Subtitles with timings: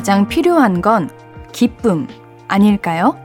[0.00, 1.10] 가장 필요한 건
[1.52, 2.08] 기쁨
[2.48, 3.18] 아닐까요?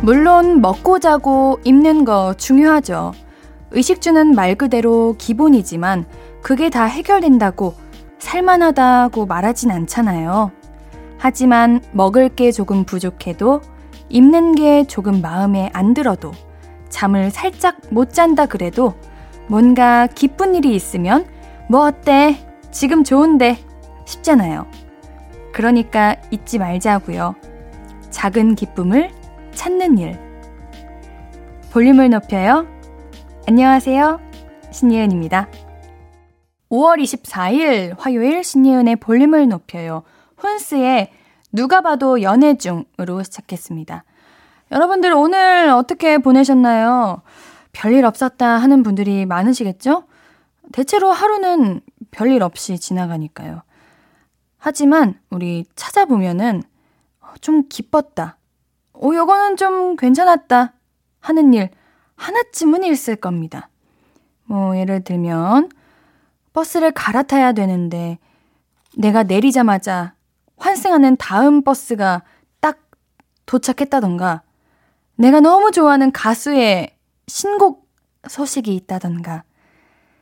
[0.00, 3.12] 물론 먹고 자고 입는 거 중요하죠.
[3.72, 6.06] 의식주는 말 그대로 기본이지만
[6.40, 7.74] 그게 다 해결된다고
[8.20, 10.63] 살만하다고 말하진 않잖아요.
[11.24, 13.62] 하지만 먹을 게 조금 부족해도
[14.10, 16.32] 입는 게 조금 마음에 안 들어도
[16.90, 18.92] 잠을 살짝 못 잔다 그래도
[19.48, 21.24] 뭔가 기쁜 일이 있으면
[21.70, 22.46] 뭐 어때?
[22.70, 23.56] 지금 좋은데
[24.04, 24.66] 싶잖아요.
[25.54, 27.36] 그러니까 잊지 말자고요.
[28.10, 29.10] 작은 기쁨을
[29.54, 30.20] 찾는 일.
[31.72, 32.66] 볼륨을 높여요.
[33.48, 34.20] 안녕하세요.
[34.72, 35.48] 신예은입니다.
[36.68, 40.02] 5월 24일 화요일 신예은의 볼륨을 높여요.
[40.44, 41.10] 혼스의
[41.50, 44.04] 누가 봐도 연애 중으로 시작했습니다.
[44.70, 47.22] 여러분들 오늘 어떻게 보내셨나요?
[47.72, 50.04] 별일 없었다 하는 분들이 많으시겠죠?
[50.72, 53.62] 대체로 하루는 별일 없이 지나가니까요.
[54.58, 56.62] 하지만 우리 찾아보면은
[57.40, 58.38] 좀 기뻤다.
[58.94, 60.72] 오, 어, 요거는 좀 괜찮았다
[61.20, 61.70] 하는 일
[62.16, 63.68] 하나쯤은 있을 겁니다.
[64.44, 65.70] 뭐, 예를 들면,
[66.52, 68.18] 버스를 갈아타야 되는데,
[68.96, 70.13] 내가 내리자마자
[70.56, 72.22] 환승하는 다음 버스가
[72.60, 72.78] 딱
[73.46, 74.42] 도착했다던가,
[75.16, 76.90] 내가 너무 좋아하는 가수의
[77.26, 77.88] 신곡
[78.28, 79.44] 소식이 있다던가,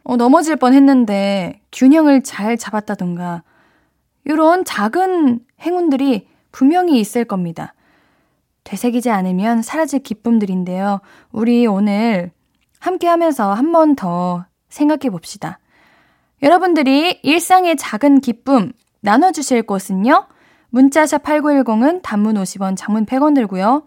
[0.04, 3.42] 어, 넘어질 뻔 했는데 균형을 잘 잡았다던가,
[4.24, 7.74] 이런 작은 행운들이 분명히 있을 겁니다.
[8.64, 11.00] 되새기지 않으면 사라질 기쁨들인데요.
[11.32, 12.30] 우리 오늘
[12.78, 15.58] 함께 하면서 한 번 더 생각해 봅시다.
[16.42, 20.26] 여러분들이 일상의 작은 기쁨 나눠주실 곳은요.
[20.70, 23.82] 문자샵 8910은 단문 50원, 장문 100원 들고요.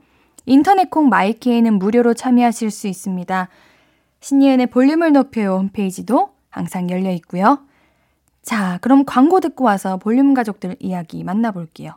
[0.46, 3.50] 인터넷 콩 마이키에는 무료로 참여하실 수 있습니다.
[4.20, 7.60] 신예은의 볼륨을 높여요 홈페이지도 항상 열려 있고요.
[8.44, 11.94] 자, 그럼 광고 듣고 와서 볼륨 가족들 이야기 만나볼게요.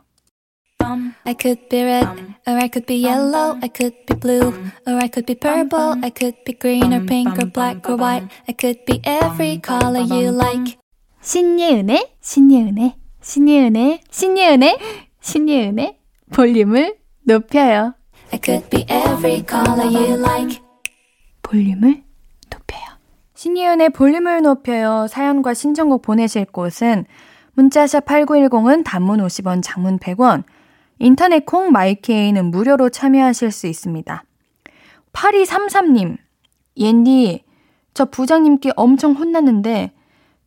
[1.25, 2.07] I could be red,
[2.47, 4.47] or I could be yellow, I could be blue,
[4.87, 8.27] or I could be purple, I could be green or pink or black or white,
[8.47, 10.77] I could be every color you like.
[11.21, 12.95] 신예은의, 신예은의,
[13.29, 14.79] 신예은의, 신예은의,
[15.21, 15.99] 신예은의
[16.33, 17.93] 볼륨을 높여요.
[18.33, 20.59] I could be every color you like.
[21.43, 22.01] 볼륨을
[22.49, 22.81] 높여요.
[23.35, 25.05] 신예은의 볼륨을 높여요.
[25.07, 27.05] 사연과 신청곡 보내실 곳은
[27.53, 30.43] 문자샵 8910은 단문 50원, 장문 100원,
[30.97, 34.23] 인터넷 콩 마이케이는 무료로 참여하실 수 있습니다.
[35.13, 36.17] 8233님,
[36.77, 37.43] 옌디,
[37.93, 39.91] 저 부장님께 엄청 혼났는데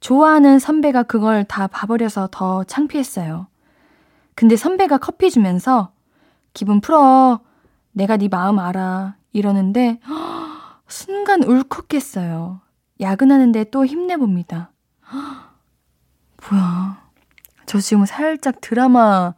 [0.03, 3.47] 좋아하는 선배가 그걸 다 봐버려서 더 창피했어요.
[4.35, 5.93] 근데 선배가 커피 주면서
[6.53, 7.41] 기분 풀어.
[7.93, 9.15] 내가 네 마음 알아.
[9.33, 12.61] 이러는데 허, 순간 울컥했어요.
[13.01, 14.73] 야근하는데 또 힘내봅니다.
[15.13, 15.19] 허,
[16.51, 17.01] 뭐야.
[17.67, 19.35] 저 지금 살짝 드라마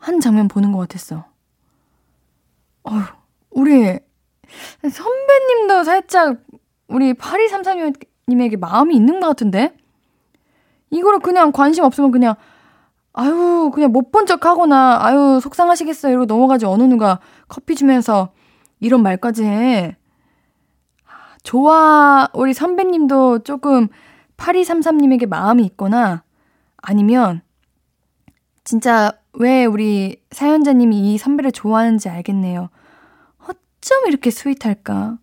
[0.00, 1.24] 한 장면 보는 것 같았어.
[2.82, 3.02] 어휴,
[3.50, 3.96] 우리
[4.82, 6.38] 선배님도 살짝
[6.88, 7.92] 우리 8233
[8.30, 9.74] 님에게 마음이 있는 것 같은데?
[10.90, 12.34] 이거를 그냥 관심 없으면 그냥,
[13.12, 16.12] 아유, 그냥 못 본 척 하거나, 아유, 속상하시겠어요.
[16.12, 18.32] 이러고 넘어가지 어느 누가 커피 주면서
[18.80, 19.96] 이런 말까지 해.
[21.42, 23.88] 좋아, 우리 선배님도 조금
[24.36, 26.22] 8233님에게 마음이 있거나,
[26.78, 27.42] 아니면,
[28.64, 32.68] 진짜 왜 우리 사연자님이 이 선배를 좋아하는지 알겠네요.
[33.42, 35.18] 어쩜 이렇게 스윗할까?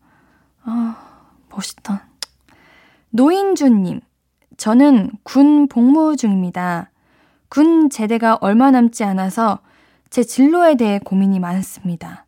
[0.63, 0.95] 아,
[1.49, 2.06] 멋있다.
[3.17, 3.99] 노인주님,
[4.57, 6.91] 저는 군 복무 중입니다.
[7.49, 9.57] 군 제대가 얼마 남지 않아서
[10.11, 12.27] 제 진로에 대해 고민이 많습니다.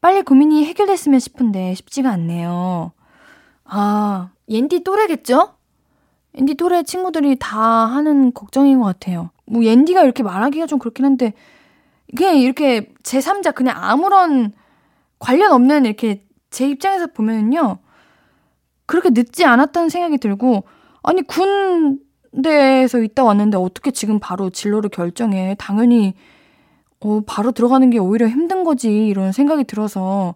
[0.00, 2.90] 빨리 고민이 해결됐으면 싶은데 쉽지가 않네요.
[3.64, 5.54] 아, 옌디 또래겠죠?
[6.36, 9.30] 옌디 또래 친구들이 다 하는 걱정인 것 같아요.
[9.46, 11.32] 뭐 옌디가 이렇게 말하기가 좀 그렇긴 한데
[12.16, 14.52] 그냥 이렇게 제3자 그냥 아무런
[15.20, 17.83] 관련 없는 이렇게 제 입장에서 보면은요.
[18.86, 20.64] 그렇게 늦지 않았다는 생각이 들고
[21.02, 25.54] 아니 군대에서 있다 왔는데 어떻게 지금 바로 진로를 결정해.
[25.58, 26.14] 당연히
[27.00, 30.34] 어 바로 들어가는 게 오히려 힘든 거지 이런 생각이 들어서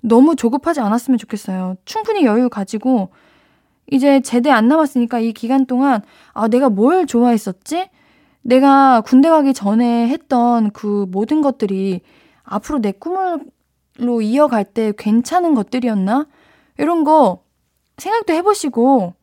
[0.00, 1.76] 너무 조급하지 않았으면 좋겠어요.
[1.84, 3.10] 충분히 여유 가지고
[3.90, 6.02] 이제 제대 안 남았으니까 이 기간 동안
[6.32, 7.88] 아 내가 뭘 좋아했었지?
[8.42, 12.00] 내가 군대 가기 전에 했던 그 모든 것들이
[12.42, 16.26] 앞으로 내 꿈으로 이어갈 때 괜찮은 것들이었나?
[16.78, 17.41] 이런 거
[18.02, 19.14] 생각도 해보시고,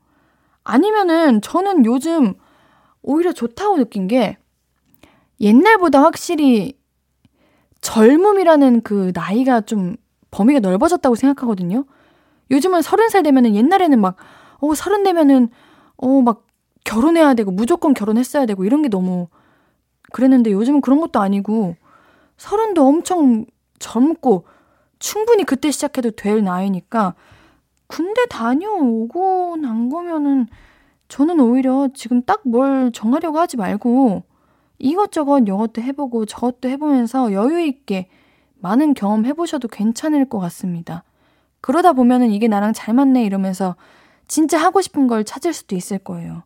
[0.64, 2.36] 아니면은 저는 요즘
[3.02, 4.38] 오히려 좋다고 느낀 게,
[5.40, 6.78] 옛날보다 확실히
[7.82, 9.96] 젊음이라는 그 나이가 좀
[10.32, 11.86] 범위가 넓어졌다고 생각하거든요.
[12.52, 14.18] 요즘은 서른 살 되면은 옛날에는 막,
[14.60, 15.50] 어, 서른 되면은,
[15.98, 16.46] 어, 막
[16.84, 19.28] 결혼해야 되고 무조건 결혼했어야 되고 이런 게 너무
[20.12, 21.76] 그랬는데 요즘은 그런 것도 아니고
[22.38, 23.46] 서른도 엄청
[23.78, 24.46] 젊고
[24.98, 27.14] 충분히 그때 시작해도 될 나이니까
[27.90, 30.48] 군대 다녀오고 난 거면은
[31.10, 34.24] 저는 오히려 지금 딱 뭘 정하려고 하지 말고
[34.78, 38.08] 이것저것 이것도 해보고 저것도 해보면서 여유 있게
[38.60, 41.04] 많은 경험 해보셔도 괜찮을 것 같습니다.
[41.62, 43.76] 그러다 보면은 이게 나랑 잘 맞네 이러면서
[44.28, 46.44] 진짜 하고 싶은 걸 찾을 수도 있을 거예요.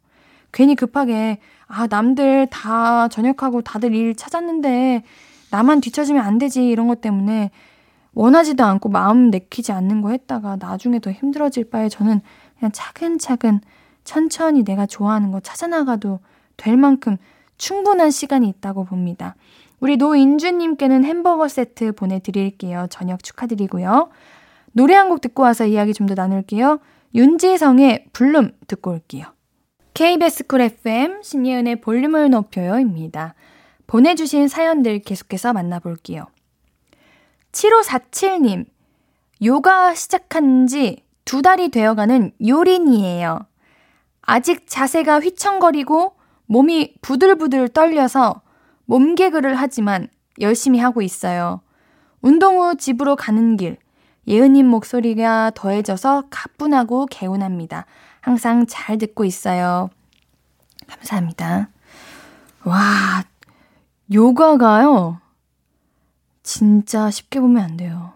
[0.52, 5.04] 괜히 급하게, 아, 남들 다 전역하고 다들 일 찾았는데
[5.52, 7.52] 나만 뒤처지면 안 되지 이런 것 때문에
[8.16, 12.22] 원하지도 않고 마음 내키지 않는 거 했다가 나중에 더 힘들어질 바에 저는
[12.60, 13.62] 그냥 차근차근
[14.04, 16.20] 천천히 내가 좋아하는 거 찾아나가도
[16.58, 17.18] 될 만큼
[17.58, 19.36] 충분한 시간이 있다고 봅니다.
[19.80, 22.88] 우리 노인주님께는 햄버거 세트 보내드릴게요.
[22.90, 24.10] 저녁 축하드리고요.
[24.72, 26.80] 노래 한 곡 듣고 와서 이야기 좀 더 나눌게요.
[27.16, 29.26] 윤지성의 불룸 듣고 올게요.
[29.94, 33.36] KBS 쿨 FM 신예은의 볼륨을 높여요입니다.
[33.86, 36.26] 보내주신 사연들 계속해서 만나볼게요.
[37.54, 38.66] 7547님,
[39.42, 43.40] 요가 시작한 지 두 달이 되어가는 요린이에요.
[44.22, 46.16] 아직 자세가 휘청거리고
[46.46, 48.42] 몸이 부들부들 떨려서
[48.86, 50.10] 몸개그를 하지만
[50.42, 51.62] 열심히 하고 있어요.
[52.22, 53.78] 운동 후 집으로 가는 길,
[54.28, 57.86] 예은님 목소리가 더해져서 가뿐하고 개운합니다.
[58.22, 59.90] 항상 잘 듣고 있어요.
[60.88, 61.70] 감사합니다.
[62.64, 63.24] 와,
[64.14, 65.20] 요가가요.
[66.44, 68.14] 진짜 쉽게 보면 안 돼요.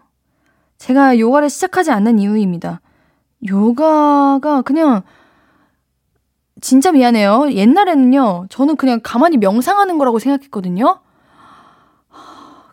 [0.76, 2.80] 제가 요가를 시작하지 않는 이유입니다.
[3.48, 5.02] 요가가 그냥
[6.60, 7.52] 진짜 미안해요.
[7.52, 11.00] 옛날에는요, 저는 그냥 가만히 명상하는 거라고 생각했거든요.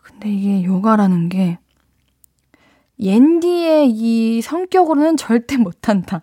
[0.02, 1.58] 근데 이게 요가라는 게
[2.98, 6.22] 옌디의 이 성격으로는 절대 못한다.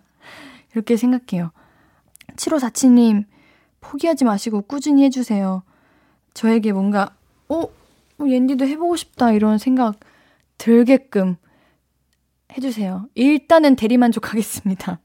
[0.72, 1.52] 이렇게 생각해요.
[2.36, 3.24] 7547님,
[3.80, 5.62] 포기하지 마시고 꾸준히 해주세요.
[6.34, 7.14] 저에게 뭔가,
[7.48, 7.68] 어, 어,
[8.20, 10.00] 옌디도 해보고 싶다, 이런 생각
[10.58, 11.36] 들게끔
[12.56, 13.08] 해주세요.
[13.14, 15.00] 일단은 대리만족하겠습니다.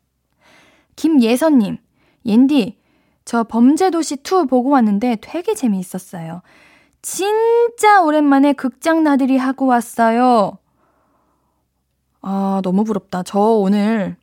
[0.95, 1.77] 김예선님,
[2.25, 2.77] 옌디,
[3.25, 6.41] 저 범죄도시2 보고 왔는데 되게 재미있었어요.
[7.01, 10.57] 진짜 오랜만에 극장 나들이 하고 왔어요.
[12.21, 13.23] 아, 너무 부럽다.
[13.23, 14.17] 저 오늘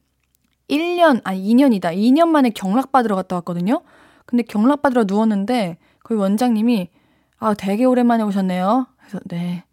[0.69, 1.97] 1년, 아니 2년이다.
[1.97, 3.83] 2년 만에 경락 받으러 갔다 왔거든요.
[4.27, 6.91] 근데 경락 받으러 누웠는데 거기 원장님이
[7.39, 8.87] 아, 되게 오랜만에 오셨네요.
[8.99, 9.65] 그래서 네.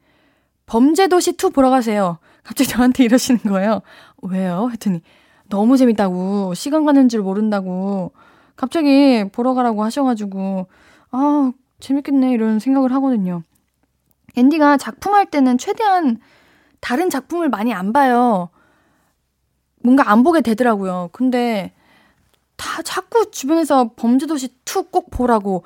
[0.65, 2.17] 범죄도시 2 보러 가세요.
[2.43, 3.81] 갑자기 저한테 이러시는 거예요.
[4.21, 4.69] 왜요?
[4.71, 5.01] 했더니
[5.49, 8.11] 너무 재밌다고 시간 가는 줄 모른다고
[8.55, 10.67] 갑자기 보러 가라고 하셔가지고
[11.11, 13.43] 아 재밌겠네 이런 생각을 하거든요.
[14.35, 16.19] 앤디가 작품 할 때는 최대한
[16.79, 18.49] 다른 작품을 많이 안 봐요.
[19.83, 21.09] 뭔가 안 보게 되더라고요.
[21.11, 21.73] 근데
[22.55, 25.63] 다 자꾸 주변에서 범죄도시 2 꼭 보라고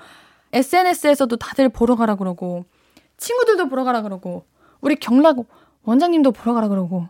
[0.58, 2.66] SNS에서도 다들 보러 가라 그러고
[3.18, 4.46] 친구들도 보러 가라 그러고
[4.82, 5.38] 우리 경락
[5.84, 7.08] 원장님도 보러 가라 그러고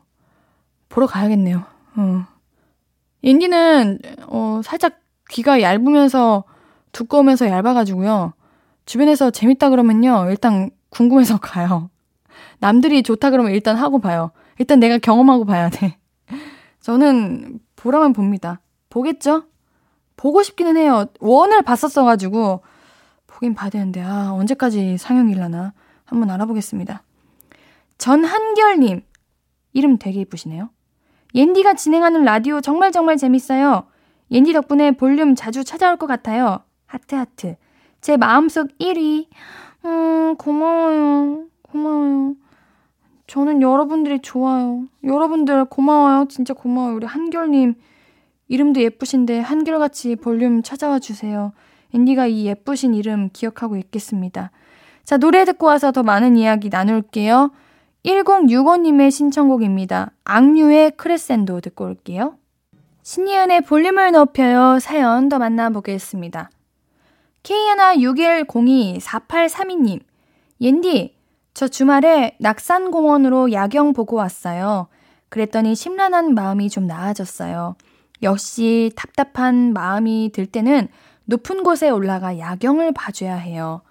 [0.90, 1.64] 보러 가야겠네요.
[1.96, 2.26] 어.
[3.22, 5.00] 인디는 어 살짝
[5.30, 6.44] 귀가 얇으면서
[6.92, 8.34] 두꺼우면서 얇아가지고요.
[8.86, 11.90] 주변에서 재밌다 그러면요 일단 궁금해서 가요.
[12.60, 14.32] 남들이 좋다 그러면 일단 하고 봐요.
[14.60, 15.98] 일단 내가 경험하고 봐야 돼.
[16.82, 18.62] 저는 보라만 봅니다.
[18.90, 19.44] 보겠죠?
[20.16, 21.06] 보고 싶기는 해요.
[21.20, 22.62] 원을 봤었어가지고
[23.38, 25.74] 보긴 봐야 되는데 아 언제까지 상영일라나
[26.06, 27.04] 한번 알아보겠습니다.
[28.00, 29.02] 전한결님
[29.74, 30.70] 이름 되게 이쁘시네요.
[31.36, 33.86] 옌디가 진행하는 라디오 정말 정말 재밌어요.
[34.32, 36.62] 옌디 덕분에 볼륨 자주 찾아올 것 같아요.
[36.88, 37.56] 하트 하트.
[38.02, 39.28] 제 마음속 1위.
[39.86, 41.46] 음 고마워요.
[41.62, 42.36] 고마워요.
[43.28, 44.86] 저는 여러분들이 좋아요.
[45.04, 46.26] 여러분들 고마워요.
[46.28, 46.96] 진짜 고마워요.
[46.96, 47.76] 우리 한결님
[48.48, 51.54] 이름도 예쁘신데 한결같이 볼륨 찾아와 주세요.
[51.98, 54.52] 앤디가 이 예쁘신 이름 기억하고 있겠습니다.
[55.04, 57.50] 자, 노래 듣고 와서 더 많은 이야기 나눌게요.
[58.06, 60.12] 1065님의 신청곡입니다.
[60.24, 62.36] 악뮤의 크레센도 듣고 올게요.
[63.02, 64.78] 신이은의 볼륨을 높여요.
[64.80, 66.52] 사연 더 만나보겠습니다.
[67.44, 70.02] K161024832님.
[70.62, 71.16] 옌디,
[71.54, 74.88] 저 주말에 낙산공원으로 야경 보고 왔어요.
[75.30, 77.76] 그랬더니 심란한 마음이 좀 나아졌어요.
[78.24, 80.88] 역시 답답한 마음이 들 때는
[81.28, 83.82] 높은 곳에 올라가 야경을 봐줘야 해요.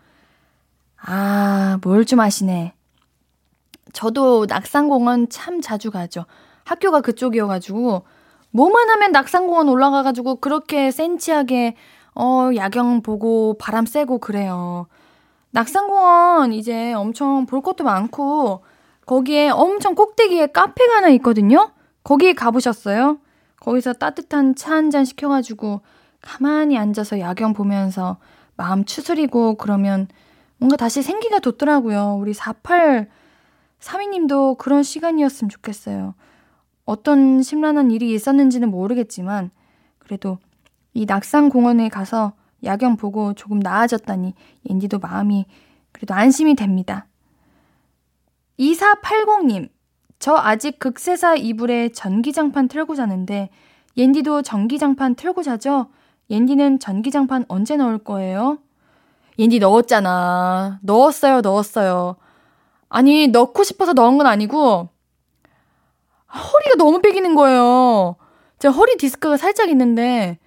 [0.96, 2.72] 아, 뭘 좀 아시네.
[3.92, 6.24] 저도 낙산공원 참 자주 가죠.
[6.64, 8.02] 학교가 그쪽이어가지고,
[8.50, 11.76] 뭐만 하면 낙산공원 올라가가지고 그렇게 센치하게,
[12.14, 14.86] 어, 야경 보고 바람 쐬고 그래요.
[15.50, 18.64] 낙산공원 이제 엄청 볼 것도 많고,
[19.04, 21.70] 거기에 엄청 꼭대기에 카페가 하나 있거든요?
[22.02, 23.18] 거기 가보셨어요?
[23.60, 25.80] 거기서 따뜻한 차 한 잔 시켜가지고
[26.26, 28.16] 가만히 앉아서 야경 보면서
[28.56, 30.08] 마음 추스리고 그러면
[30.58, 32.16] 뭔가 다시 생기가 돋더라고요.
[32.20, 33.08] 우리 48
[33.78, 36.14] 3위님도 그런 시간이었으면 좋겠어요.
[36.84, 39.50] 어떤 심란한 일이 있었는지는 모르겠지만
[39.98, 40.38] 그래도
[40.94, 42.32] 이 낙산 공원에 가서
[42.64, 44.34] 야경 보고 조금 나아졌다니
[44.68, 45.46] 옌디도 마음이
[45.92, 47.06] 그래도 안심이 됩니다.
[48.58, 49.68] 2480님,
[50.18, 53.50] 저 아직 극세사 이불에 전기장판 틀고 자는데
[53.96, 55.88] 옌디도 전기장판 틀고 자죠?
[56.30, 58.58] 옌디는 전기장판 언제 넣을 거예요?
[59.38, 60.78] 옌디 넣었잖아.
[60.82, 62.16] 넣었어요, 넣었어요.
[62.88, 64.88] 아니, 넣고 싶어서 넣은 건 아니고,
[66.32, 68.16] 허리가 너무 빼기는 거예요.
[68.58, 70.38] 제가 허리 디스크가 살짝 있는데,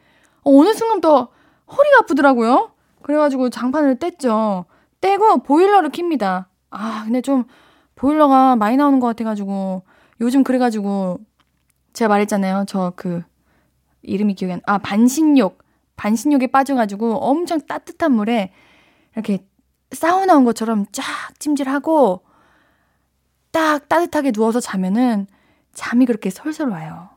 [0.43, 1.27] 어, 느 순간 또
[1.71, 2.71] 허리가 아프더라고요.
[3.03, 4.65] 그래가지고 장판을 뗐죠.
[5.01, 6.45] 떼고 보일러를 킵니다.
[6.71, 7.45] 아, 근데 좀
[7.95, 9.83] 보일러가 많이 나오는 것 같아가지고,
[10.21, 11.19] 요즘 그래가지고,
[11.93, 12.65] 제가 말했잖아요.
[12.67, 13.23] 저 그,
[14.01, 15.68] 이름이 기억이 안, 아, 반신욕.
[15.99, 18.53] 반신욕에 빠져가지고 엄청 따뜻한 물에
[19.15, 19.45] 이렇게
[19.91, 21.03] 사우나 온 것처럼 쫙
[21.39, 22.23] 찜질하고
[23.51, 25.27] 딱 따뜻하게 누워서 자면은
[25.73, 27.09] 잠이 그렇게 솔솔 와요.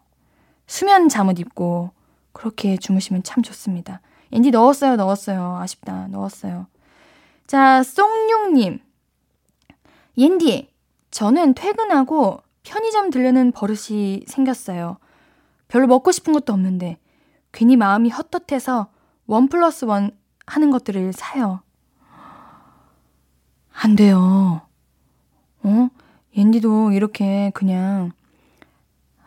[0.67, 1.93] 수면 잠옷 입고
[2.33, 4.01] 그렇게 주무시면 참 좋습니다.
[4.33, 5.59] 인디 넣었어요, 넣었어요.
[5.61, 6.67] 아쉽다, 넣었어요.
[7.47, 8.81] 자, 쏭룡님.
[10.19, 10.73] 옌디,
[11.13, 14.99] 저는 퇴근하고 편의점 들르는 버릇이 생겼어요.
[15.69, 16.99] 별로 먹고 싶은 것도 없는데
[17.53, 18.89] 괜히 마음이 헛헛해서
[19.27, 20.11] 원 플러스 원
[20.47, 21.61] 하는 것들을 사요.
[23.73, 24.63] 안 돼요.
[25.63, 25.89] 어?
[26.37, 28.13] 옌디도 이렇게 그냥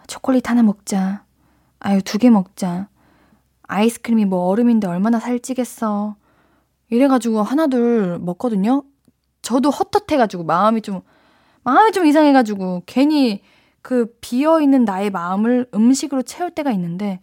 [0.08, 1.24] 초콜릿 하나 먹자.
[1.79, 2.89] 아유, 두 개 먹자.
[3.63, 6.15] 아이스크림이 뭐 얼음인데 얼마나 살찌겠어.
[6.89, 8.84] 이래가지고 하나둘 먹거든요.
[9.41, 11.01] 저도 헛헛해가지고 마음이 좀,
[11.63, 13.41] 마음이 좀 이상해가지고 괜히
[13.82, 17.22] 그 비어있는 나의 마음을 음식으로 채울 때가 있는데,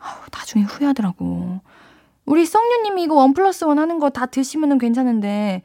[0.00, 1.60] 아우, 나중에 후회하더라고.
[2.24, 5.62] 우리 썽류님이 이거 원 플러스 원 하는 거 다 드시면은 괜찮은데,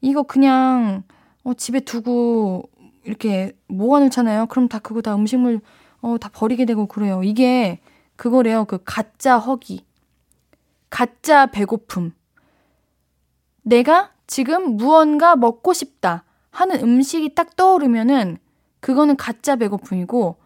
[0.00, 1.02] 이거 그냥,
[1.44, 2.68] 어, 집에 두고,
[3.04, 4.46] 이렇게 모아놓잖아요.
[4.46, 5.60] 그럼 다 그거 다 음식물,
[6.00, 7.22] 어, 다 버리게 되고 그래요.
[7.24, 7.80] 이게,
[8.16, 8.64] 그거래요.
[8.66, 9.84] 그 가짜 허기.
[10.90, 12.12] 가짜 배고픔.
[13.62, 18.38] 내가 지금 무언가 먹고 싶다 하는 음식이 딱 떠오르면은,
[18.80, 20.36] 그거는 가짜 배고픔이고,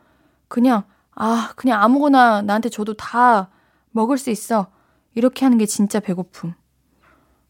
[0.48, 0.84] 그냥,
[1.16, 3.50] 아, 그냥 아무거나 나한테 줘도 다
[3.90, 4.68] 먹을 수 있어.
[5.14, 6.54] 이렇게 하는 게 진짜 배고픔.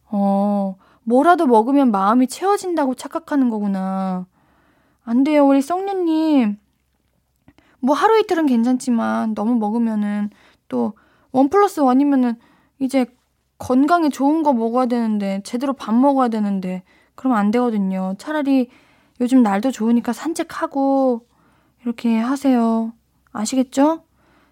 [0.09, 4.25] 어, 뭐라도 먹으면 마음이 채워진다고 착각하는 거구나.
[5.03, 6.57] 안 돼요, 우리 썽류님.
[7.79, 10.31] 뭐 하루 이틀은 괜찮지만 너무 먹으면은
[10.67, 10.93] 또
[11.31, 12.35] 원 플러스 원이면은
[12.79, 13.05] 이제
[13.59, 16.83] 건강에 좋은 거 먹어야 되는데 제대로 밥 먹어야 되는데
[17.15, 18.15] 그러면 안 되거든요.
[18.17, 18.69] 차라리
[19.21, 21.27] 요즘 날도 좋으니까 산책하고
[21.83, 22.93] 이렇게 하세요.
[23.37, 24.03] 아시겠죠?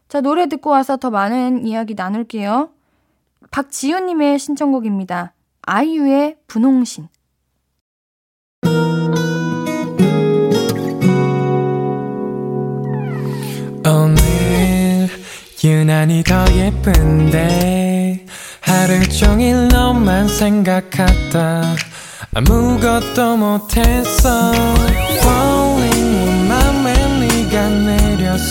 [0.07, 2.69] 자, 노래 듣고 와서 더 많은 이야기 나눌게요.
[3.51, 5.33] 박지효님의 신청곡입니다.
[5.63, 7.07] 아이유의 분홍신.
[13.87, 15.07] 오늘
[15.63, 18.25] 유난히 더 예쁜데
[18.61, 21.75] 하루 종일 너만 생각하다
[22.33, 25.64] 아무것도 못했어 네가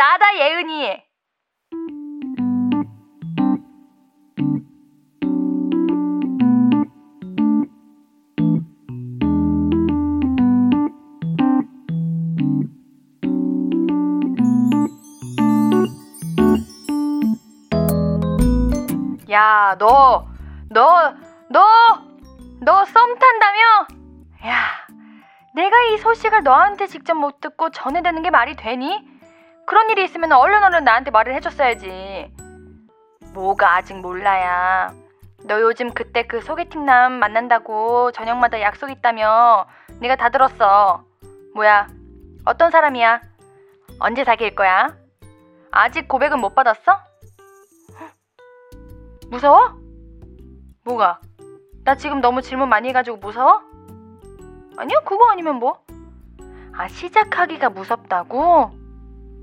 [0.00, 0.96] 나다, 예은이.
[19.30, 20.26] 야, 너,
[20.70, 21.14] 너,
[21.50, 21.60] 너,
[22.62, 23.60] 너 썸 탄다며?
[24.46, 24.66] 야,
[25.54, 29.09] 내가 이 소식을 너한테 직접 못 듣고 전해되는 게 말이 되니?
[29.70, 32.34] 그런 일이 있으면 얼른 얼른 나한테 말을 해줬어야지.
[33.32, 34.92] 뭐가 아직 몰라야.
[35.44, 39.68] 너 요즘 그때 그 소개팅남 만난다고 저녁마다 약속 있다며
[40.00, 41.04] 네가 다 들었어.
[41.54, 41.86] 뭐야?
[42.46, 43.20] 어떤 사람이야?
[44.00, 44.96] 언제 사귈 거야?
[45.70, 46.98] 아직 고백은 못 받았어?
[49.30, 49.76] 무서워?
[50.84, 51.20] 뭐가?
[51.84, 53.62] 나 지금 너무 질문 많이 해가지고 무서워?
[54.76, 55.84] 아니야, 그거 아니면 뭐?
[56.76, 58.79] 아, 시작하기가 무섭다고?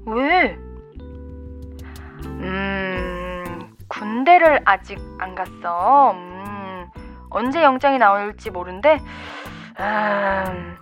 [0.07, 0.57] 왜?
[2.23, 6.13] 음, 군대를 아직 안 갔어.
[6.13, 6.89] 음,
[7.29, 8.99] 언제 영장이 나올지 모른데,
[9.79, 10.77] 음,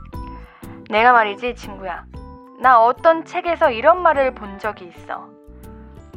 [0.92, 2.06] 내가 말이지, 친구야.
[2.60, 5.28] 나 어떤 책에서 이런 말을 본 적이 있어.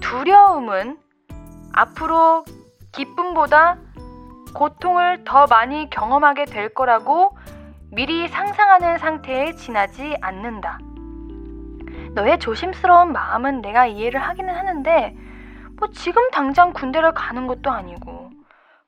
[0.00, 0.98] 두려움은
[1.72, 2.44] 앞으로
[2.92, 3.78] 기쁨보다
[4.54, 7.36] 고통을 더 많이 경험하게 될 거라고
[7.90, 10.78] 미리 상상하는 상태에 지나지 않는다.
[12.14, 15.14] 너의 조심스러운 마음은 내가 이해를 하기는 하는데,
[15.78, 18.30] 뭐 지금 당장 군대를 가는 것도 아니고,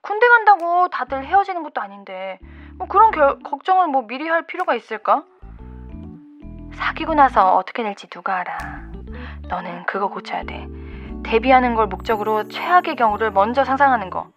[0.01, 2.39] 군대 간다고 다들 헤어지는 것도 아닌데,
[2.79, 5.25] 뭐 그런 결, 걱정을 뭐 미리 할 필요가 있을까?
[6.75, 8.57] 사귀고 나서 어떻게 될지 누가 알아.
[9.49, 10.67] 너는 그거 고쳐야 돼.
[11.23, 14.29] 데뷔하는 걸 목적으로 최악의 경우를 먼저 상상하는 거.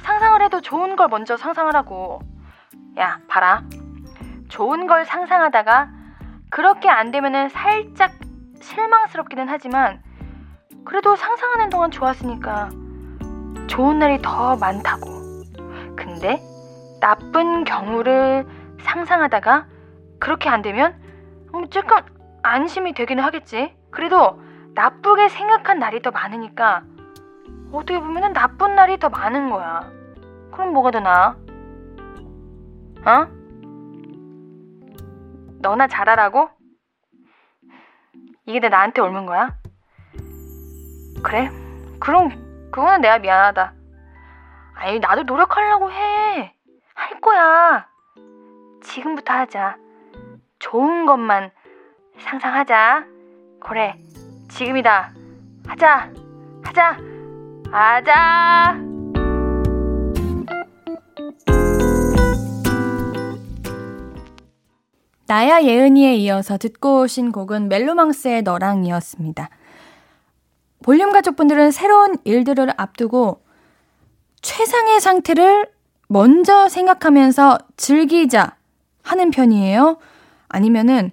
[0.00, 2.20] 상상을 해도 좋은 걸 먼저 상상하라고.
[2.98, 3.62] 야, 봐라.
[4.48, 5.90] 좋은 걸 상상하다가
[6.50, 8.12] 그렇게 안 되면은 살짝
[8.62, 10.02] 실망스럽기는 하지만
[10.84, 12.70] 그래도 상상하는 동안 좋았으니까
[13.66, 15.42] 좋은 날이 더 많다고.
[15.96, 16.40] 근데
[17.00, 18.46] 나쁜 경우를
[18.80, 19.66] 상상하다가
[20.18, 20.94] 그렇게 안 되면
[21.50, 21.96] 뭐 조금
[22.42, 23.74] 안심이 되기는 하겠지.
[23.90, 24.40] 그래도
[24.74, 26.82] 나쁘게 생각한 날이 더 많으니까
[27.72, 29.90] 어떻게 보면 나쁜 날이 더 많은 거야.
[30.52, 31.36] 그럼 뭐가 더 나아?
[33.04, 33.26] 어?
[35.60, 36.50] 너나 잘하라고?
[38.46, 39.54] 이게 내 나한테 옮은 거야?
[41.22, 41.50] 그래?
[42.00, 42.30] 그럼
[42.70, 43.74] 그거는 내가 미안하다.
[44.74, 46.54] 아니 나도 노력하려고 해.
[46.94, 47.86] 할 거야.
[48.82, 49.76] 지금부터 하자.
[50.58, 51.50] 좋은 것만
[52.18, 53.04] 상상하자.
[53.60, 53.96] 그래.
[54.48, 55.12] 지금이다.
[55.66, 56.10] 하자.
[56.64, 56.98] 하자.
[57.70, 58.91] 하자.
[65.32, 69.48] 나야 예은이에 이어서 듣고 오신 곡은 멜로망스의 너랑이었습니다.
[70.82, 73.40] 볼륨 가족분들은 새로운 일들을 앞두고
[74.42, 75.70] 최상의 상태를
[76.08, 78.56] 먼저 생각하면서 즐기자
[79.02, 79.96] 하는 편이에요?
[80.50, 81.12] 아니면은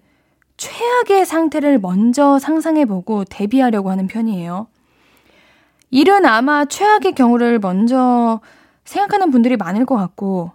[0.58, 4.68] 최악의 상태를 먼저 상상해보고 대비하려고 하는 편이에요.
[5.92, 8.42] 일은 아마 최악의 경우를 먼저
[8.84, 10.52] 생각하는 분들이 많을 것 같고,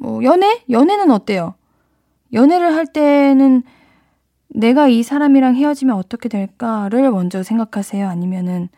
[0.00, 0.62] 뭐, 연애?
[0.70, 1.56] 연애는 어때요?
[2.32, 3.62] 연애를 할 때는
[4.48, 8.08] 내가 이 사람이랑 헤어지면 어떻게 될까를 먼저 생각하세요?
[8.08, 8.68] 아니면은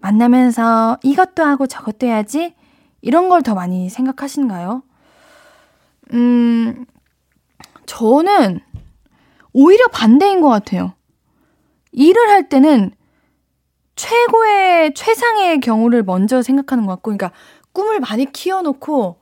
[0.00, 2.54] 만나면서 이것도 하고 저것도 해야지?
[3.02, 4.82] 이런 걸 더 많이 생각하신가요?
[6.14, 6.84] 음,
[7.86, 8.60] 저는
[9.52, 10.92] 오히려 반대인 것 같아요.
[11.92, 12.92] 일을 할 때는
[13.96, 17.32] 최고의, 최상의 경우를 먼저 생각하는 것 같고, 그러니까
[17.72, 19.16] 꿈을 많이 키워놓고,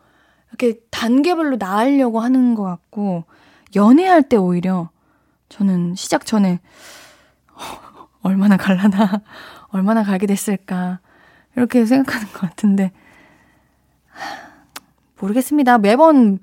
[0.51, 3.25] 이렇게 단계별로 나으려고 하는 것 같고,
[3.77, 4.91] 연애할 때 오히려
[5.49, 6.61] 저는 시작 전에,
[8.23, 9.21] 얼마나 갈라나,
[9.69, 11.01] 얼마나 가게 됐을까,
[11.57, 12.93] 이렇게 생각하는 것 같은데,
[15.21, 15.79] 모르겠습니다.
[15.79, 16.39] 매번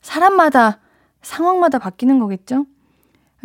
[0.00, 0.78] 사람마다,
[1.22, 2.66] 상황마다 바뀌는 거겠죠?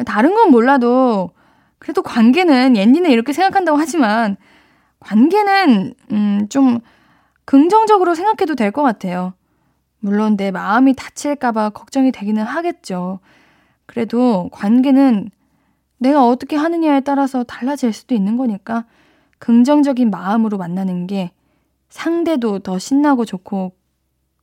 [0.06, 1.32] 다른 건 몰라도
[1.80, 4.38] 그래도 관계는 옌디는 이렇게 생각한다고 하지만
[5.00, 6.80] 관계는 음, 좀
[7.46, 9.34] 긍정적으로 생각해도 될 것 같아요.
[10.02, 13.20] 물론 내 마음이 다칠까봐 걱정이 되기는 하겠죠.
[13.86, 15.30] 그래도 관계는
[15.98, 18.86] 내가 어떻게 하느냐에 따라서 달라질 수도 있는 거니까
[19.38, 21.32] 긍정적인 마음으로 만나는 게
[21.90, 23.74] 상대도 더 신나고 좋고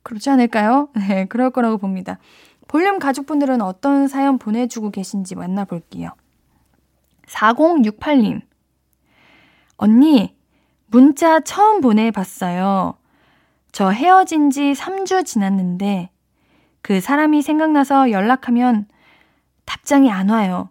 [0.03, 0.89] 그렇지 않을까요?
[0.95, 2.19] 네, 그럴 거라고 봅니다.
[2.67, 6.11] 볼륨 가족분들은 어떤 사연 보내주고 계신지 만나볼게요.
[7.27, 8.41] 4068님.
[9.75, 10.35] 언니,
[10.87, 12.98] 문자 처음 보내봤어요.
[13.71, 16.09] 저 헤어진 지 3주 지났는데
[16.81, 18.87] 그 사람이 생각나서 연락하면
[19.65, 20.69] 답장이 안 와요.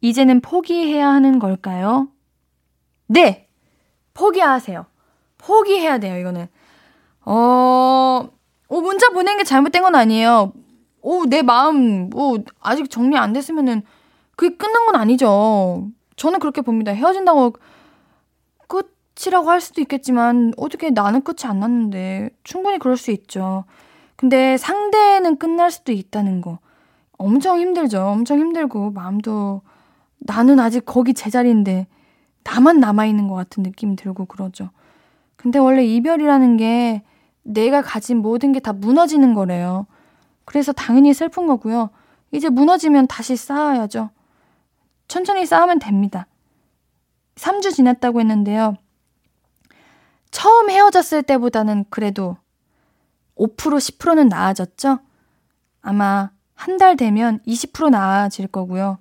[0.00, 2.08] 이제는 포기해야 하는 걸까요?
[3.06, 3.48] 네!
[4.14, 4.86] 포기하세요.
[5.38, 6.46] 포기해야 돼요, 이거는.
[7.24, 8.28] 어,
[8.68, 10.52] 어, 문자 보낸 게 잘못된 건 아니에요.
[11.02, 13.82] 오, 내 마음, 뭐, 아직 정리 안 됐으면은,
[14.36, 15.88] 그게 끝난 건 아니죠.
[16.16, 16.92] 저는 그렇게 봅니다.
[16.92, 17.54] 헤어진다고
[19.20, 23.64] 끝이라고 할 수도 있겠지만, 어떻게 나는 끝이 안 났는데, 충분히 그럴 수 있죠.
[24.16, 26.58] 근데 상대는 끝날 수도 있다는 거.
[27.18, 28.02] 엄청 힘들죠.
[28.02, 29.62] 엄청 힘들고, 마음도,
[30.18, 31.86] 나는 아직 거기 제자리인데,
[32.44, 34.70] 나만 남아 있는 것 같은 느낌이 들고 그러죠.
[35.36, 37.02] 근데 원래 이별이라는 게
[37.42, 39.86] 내가 가진 모든 게 다 무너지는 거래요.
[40.44, 41.90] 그래서 당연히 슬픈 거고요.
[42.32, 44.10] 이제 무너지면 다시 쌓아야죠.
[45.08, 46.26] 천천히 쌓으면 됩니다.
[47.36, 48.76] 3주 지났다고 했는데요.
[50.30, 52.36] 처음 헤어졌을 때보다는 그래도
[53.36, 54.98] 5% 10%는 나아졌죠?
[55.82, 58.98] 아마 한 달 되면 20% 나아질 거고요.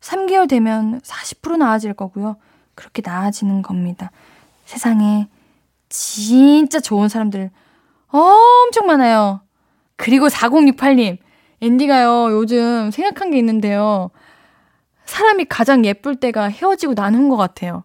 [0.00, 2.36] 3개월 되면 40% 나아질 거고요.
[2.74, 4.10] 그렇게 나아지는 겁니다.
[4.66, 5.28] 세상에
[5.88, 7.50] 진짜 좋은 사람들
[8.08, 9.40] 엄청 많아요.
[9.96, 11.16] 그리고 4068님,
[11.62, 14.10] 앤디가요, 요즘 생각한 게 있는데요.
[15.06, 17.84] 사람이 가장 예쁠 때가 헤어지고 난 후인 것 같아요.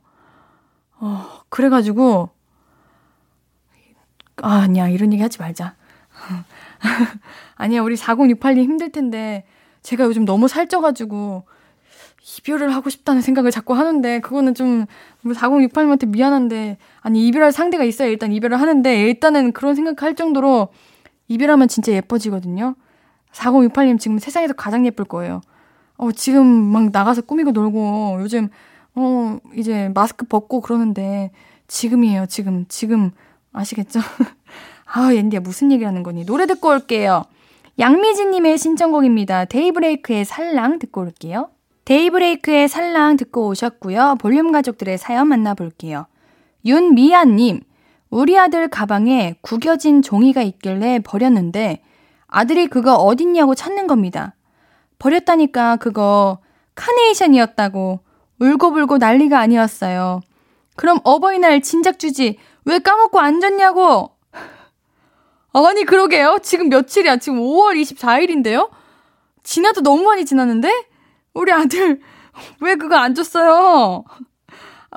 [0.99, 2.29] 어, 그래가지고,
[4.41, 5.75] 아, 아니야, 이런 얘기 하지 말자.
[7.55, 9.45] 아니야, 우리 4068님 힘들 텐데,
[9.83, 11.43] 제가 요즘 너무 살쪄가지고,
[12.37, 14.85] 이별을 하고 싶다는 생각을 자꾸 하는데, 그거는 좀,
[15.23, 20.69] 4068님한테 미안한데, 아니, 이별할 상대가 있어야 일단 이별을 하는데, 일단은 그런 생각할 정도로,
[21.27, 22.75] 이별하면 진짜 예뻐지거든요.
[23.31, 25.41] 4068님 지금 세상에서 가장 예쁠 거예요.
[25.97, 28.49] 어, 지금 막 나가서 꾸미고 놀고, 요즘,
[28.95, 31.31] 어, 이제 마스크 벗고 그러는데,
[31.67, 32.65] 지금이에요, 지금.
[32.67, 33.11] 지금.
[33.51, 33.99] 아시겠죠?
[34.93, 36.25] 아, 옌디야, 무슨 얘기 하는 거니?
[36.25, 37.25] 노래 듣고 올게요.
[37.79, 39.45] 양미진님의 신청곡입니다.
[39.45, 41.49] 데이브레이크의 살랑 듣고 올게요.
[41.85, 44.17] 데이브레이크의 살랑 듣고 오셨고요.
[44.19, 46.05] 볼륨 가족들의 사연 만나볼게요.
[46.65, 47.61] 윤미아님,
[48.09, 51.81] 우리 아들 가방에 구겨진 종이가 있길래 버렸는데
[52.27, 54.35] 아들이 그거 어딨냐고 찾는 겁니다.
[54.99, 56.39] 버렸다니까 그거
[56.75, 57.99] 카네이션이었다고
[58.39, 60.21] 울고불고 난리가 아니었어요.
[60.75, 64.11] 그럼 어버이날 진작 주지 왜 까먹고 앉았냐고!
[65.53, 66.39] 아니, 그러게요.
[66.43, 67.17] 지금 며칠이야?
[67.17, 68.69] 지금 5월 24일인데요?
[69.43, 70.71] 지나도 너무 많이 지났는데?
[71.33, 71.99] 우리 아들,
[72.61, 74.03] 왜 그거 안 줬어요?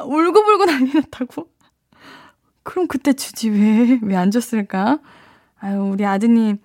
[0.05, 1.48] 울고불고 난리 났다고?
[2.62, 5.00] 그럼 그때 주지, 왜, 왜 안 줬을까?
[5.59, 6.59] 아유, 우리 아드님,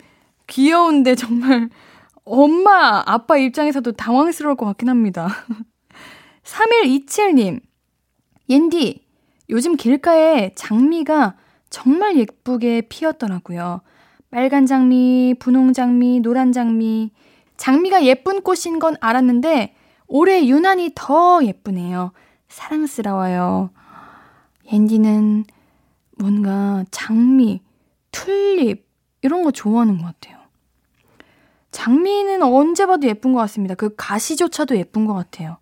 [0.48, 1.70] 귀여운데 정말,
[2.26, 5.30] 엄마, 아빠 입장에서도 당황스러울 것 같긴 합니다.
[6.44, 7.62] 3127님,
[8.50, 9.06] 옌디,
[9.50, 11.36] 요즘 길가에 장미가
[11.70, 13.82] 정말 예쁘게 피었더라고요.
[14.32, 17.12] 빨간 장미, 분홍 장미, 노란 장미.
[17.58, 19.76] 장미가 예쁜 꽃인 건 알았는데
[20.08, 22.12] 올해 유난히 더 예쁘네요.
[22.48, 23.72] 사랑스러워요.
[24.72, 25.46] 옌디는
[26.18, 27.62] 뭔가 장미,
[28.12, 28.88] 튤립
[29.22, 30.38] 이런 거 좋아하는 것 같아요.
[31.72, 33.76] 장미는 언제 봐도 예쁜 것 같습니다.
[33.76, 35.58] 그 가시조차도 예쁜 것 같아요.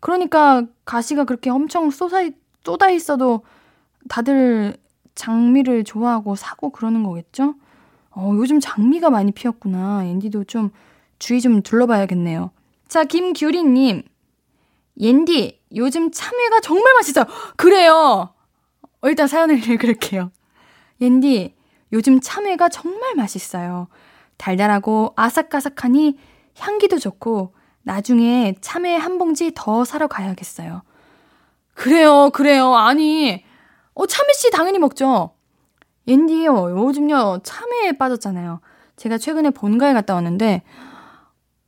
[0.00, 2.22] 그러니까 가시가 그렇게 엄청 쏟아
[2.64, 3.44] 쏟아 있어도
[4.08, 4.76] 다들
[5.14, 7.54] 장미를 좋아하고 사고 그러는 거겠죠?
[8.10, 10.04] 어, 요즘 장미가 많이 피었구나.
[10.04, 10.70] 앤디도 좀
[11.18, 12.50] 주의 좀 둘러봐야겠네요.
[12.88, 14.02] 자, 김규리님.
[14.98, 17.24] 옌디, 요즘 참외가 정말 맛있어요.
[17.56, 18.34] 그래요!
[19.00, 20.30] 어, 일단 사연을 읽을게요.
[21.00, 21.54] 옌디,
[21.92, 23.88] 요즘 참외가 정말 맛있어요.
[24.36, 26.18] 달달하고 아삭아삭하니
[26.58, 30.82] 향기도 좋고, 나중에 참외 한 봉지 더 사러 가야겠어요.
[31.82, 32.76] 그래요, 그래요.
[32.76, 33.44] 아니,
[33.94, 35.32] 어, 참외씨 당연히 먹죠.
[36.06, 38.60] 옌디요, 요즘요, 참외에 빠졌잖아요.
[38.94, 40.62] 제가 최근에 본가에 갔다 왔는데,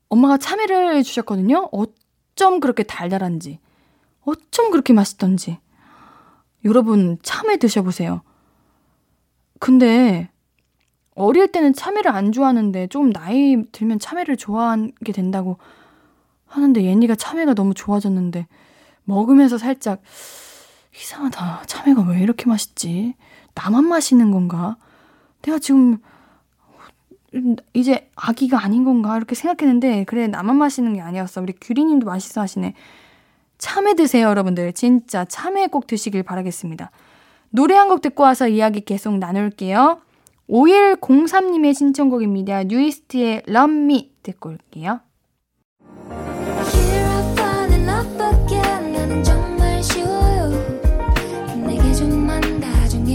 [0.09, 1.69] 엄마가 참외를 주셨거든요?
[1.73, 3.59] 어쩜 그렇게 달달한지,
[4.21, 5.59] 어쩜 그렇게 맛있던지.
[6.65, 8.23] 여러분, 참외 드셔보세요.
[9.59, 10.31] 근데,
[11.17, 15.59] 어릴 때는 참외를 안 좋아하는데, 조금 나이 들면 참외를 좋아하게 된다고
[16.47, 18.47] 하는데, 옌디가 참외가 너무 좋아졌는데,
[19.05, 20.03] 먹으면서 살짝
[20.99, 21.63] 이상하다.
[21.67, 23.15] 참외가 왜 이렇게 맛있지?
[23.55, 24.77] 나만 마시는 건가?
[25.43, 25.99] 내가 지금
[27.73, 29.17] 이제 아기가 아닌 건가?
[29.17, 31.41] 이렇게 생각했는데 그래 나만 마시는 게 아니었어.
[31.43, 32.75] 우리 규리님도 맛있어 하시네.
[33.59, 34.73] 참외 드세요, 여러분들.
[34.73, 36.91] 진짜 참외 꼭 드시길 바라겠습니다.
[37.51, 40.01] 노래 한 곡 듣고 와서 이야기 계속 나눌게요.
[40.49, 42.65] 5103님의 신청곡입니다.
[42.65, 45.01] 뉴이스트의 Love Me 듣고 올게요.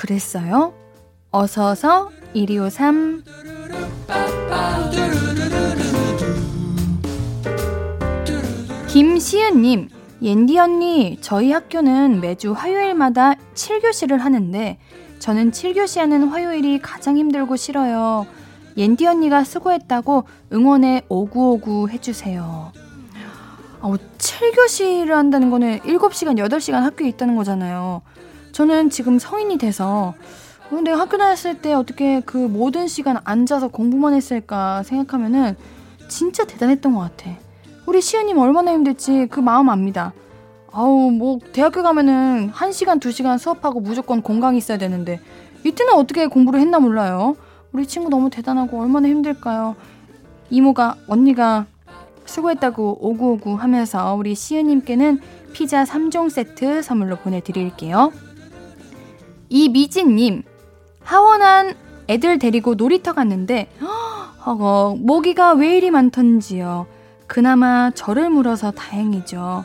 [0.00, 0.72] 그랬어요?
[1.30, 3.22] 어서서 1253
[8.88, 9.90] 김시은님
[10.22, 14.78] 옌디 언니 저희 학교는 매주 화요일마다 7교시를 하는데
[15.18, 18.26] 저는 7교시 하는 화요일이 가장 힘들고 싫어요.
[18.78, 22.72] 옌디 언니가 수고했다고 응원에 오구오구 해주세요.
[23.82, 28.02] 아, 7교시를 한다는 거는 7시간, 8시간 학교에 있다는 거잖아요.
[28.60, 30.12] 저는 지금 성인이 돼서
[30.68, 35.56] 근데 학교 다녔을 때 어떻게 그 모든 시간 앉아서 공부만 했을까 생각하면은
[36.08, 37.30] 진짜 대단했던 것 같아.
[37.86, 40.12] 우리 시은님 얼마나 힘들지 그 마음 압니다.
[40.72, 45.20] 아우 뭐 대학교 가면은 1시간 2시간 수업하고 무조건 공강이 있어야 되는데
[45.64, 47.36] 이때는 어떻게 공부를 했나 몰라요.
[47.72, 49.74] 우리 친구 너무 대단하고 얼마나 힘들까요?
[50.50, 51.64] 이모가 언니가
[52.26, 55.18] 수고했다고 오구오구 하면서 우리 시은님께는
[55.54, 58.12] 피자 3종 세트 선물로 보내드릴게요.
[59.50, 60.42] 이미진님
[61.02, 61.74] 하원한
[62.08, 63.68] 애들 데리고 놀이터 갔는데
[64.46, 66.86] 허거 모기가 왜 이리 많던지요.
[67.26, 69.64] 그나마 저를 물어서 다행이죠.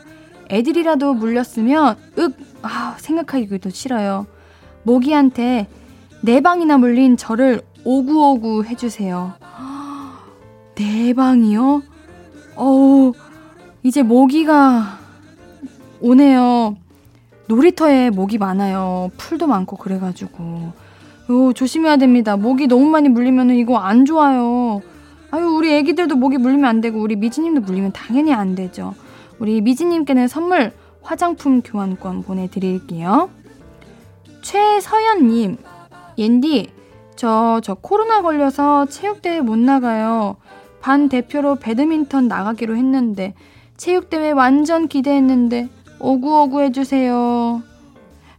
[0.50, 4.26] 애들이라도 물렸으면 윽 아, 생각하기도 싫어요.
[4.82, 5.68] 모기한테
[6.20, 9.32] 네 방이나 물린 저를 오구오구 해주세요.
[10.74, 11.82] 네 방이요?
[12.56, 13.12] 어우
[13.82, 14.98] 이제 모기가
[16.00, 16.76] 오네요.
[17.48, 19.10] 놀이터에 모기 많아요.
[19.16, 20.72] 풀도 많고 그래가지고.
[21.30, 22.36] 요, 조심해야 됩니다.
[22.36, 24.80] 모기 너무 많이 물리면 이거 안 좋아요.
[25.30, 28.94] 아유, 우리 애기들도 모기 물리면 안 되고, 우리 미지님도 물리면 당연히 안 되죠.
[29.38, 33.30] 우리 미지님께는 선물 화장품 교환권 보내드릴게요.
[34.42, 35.58] 최서연님,
[36.18, 36.70] 옌디,
[37.16, 40.36] 저, 저 코로나 걸려서 체육대회 못 나가요.
[40.80, 43.34] 반 대표로 배드민턴 나가기로 했는데,
[43.76, 47.62] 체육대회 완전 기대했는데, 오구오구 해주세요.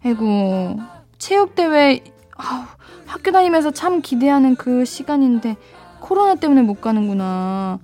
[0.06, 0.80] 아이고,
[1.18, 2.04] 체육대회,
[2.38, 2.64] 아우,
[3.06, 5.58] 학교 다니면서 참 기대하는 그 시간인데,
[6.00, 7.80] 코로나 때문에 못 가는구나.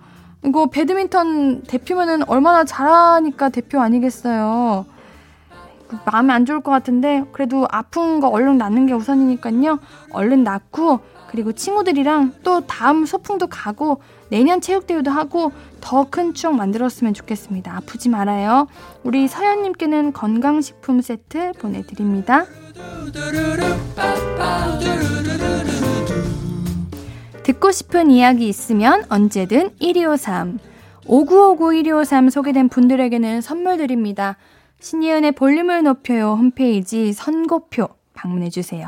[0.46, 4.86] 이거 배드민턴 대표면은 얼마나 잘하니까 대표 아니겠어요.
[6.06, 9.80] 마음에 안 좋을 것 같은데 그래도 아픈 거 얼른 낫는 게 우선이니까요.
[10.12, 17.14] 얼른 낫고 그리고 친구들이랑 또 다음 소풍도 가고 내년 체육대회도 하고 더 큰 추억 만들었으면
[17.14, 17.76] 좋겠습니다.
[17.76, 18.68] 아프지 말아요.
[19.04, 22.46] 우리 서연님께는 건강식품 세트 보내드립니다.
[27.44, 30.60] 듣고 싶은 이야기 있으면 언제든 1253
[31.06, 34.38] 5959 1253 소개된 분들에게는 선물 드립니다.
[34.80, 38.88] 신예은의 볼륨을 높여요 홈페이지 선고표 방문해주세요.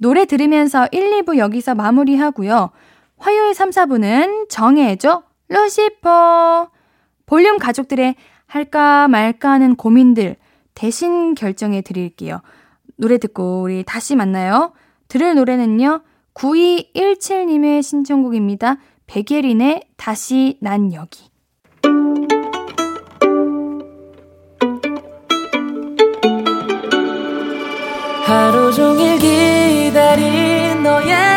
[0.00, 2.70] 노래 들으면서 1, 2부 여기서 마무리하고요.
[3.18, 6.70] 화요일 3, 4부는 정해줘 루시퍼
[7.26, 8.14] 볼륨 가족들의
[8.46, 10.36] 할까 말까 하는 고민들
[10.74, 12.40] 대신 결정해 드릴게요.
[12.96, 14.72] 노래 듣고 우리 다시 만나요.
[15.08, 16.02] 들을 노래는요.
[16.34, 18.78] 9217님의 신청곡입니다.
[19.06, 21.30] 백예린의 다시 난 여기.
[28.24, 31.33] 하루 종일 기다린 너에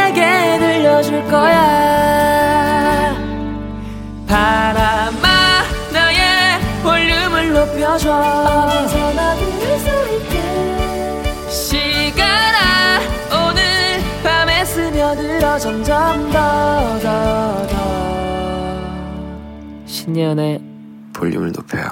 [4.28, 5.28] 바람아
[5.94, 13.00] 나의 볼륨을 높여줘 어디서나 들을 수 있게 시간아
[13.50, 13.62] 오늘
[14.24, 17.78] 밤에 스며들어 점점 더 더 더
[19.86, 20.62] 신예은의
[21.14, 21.86] 볼륨을 높여요.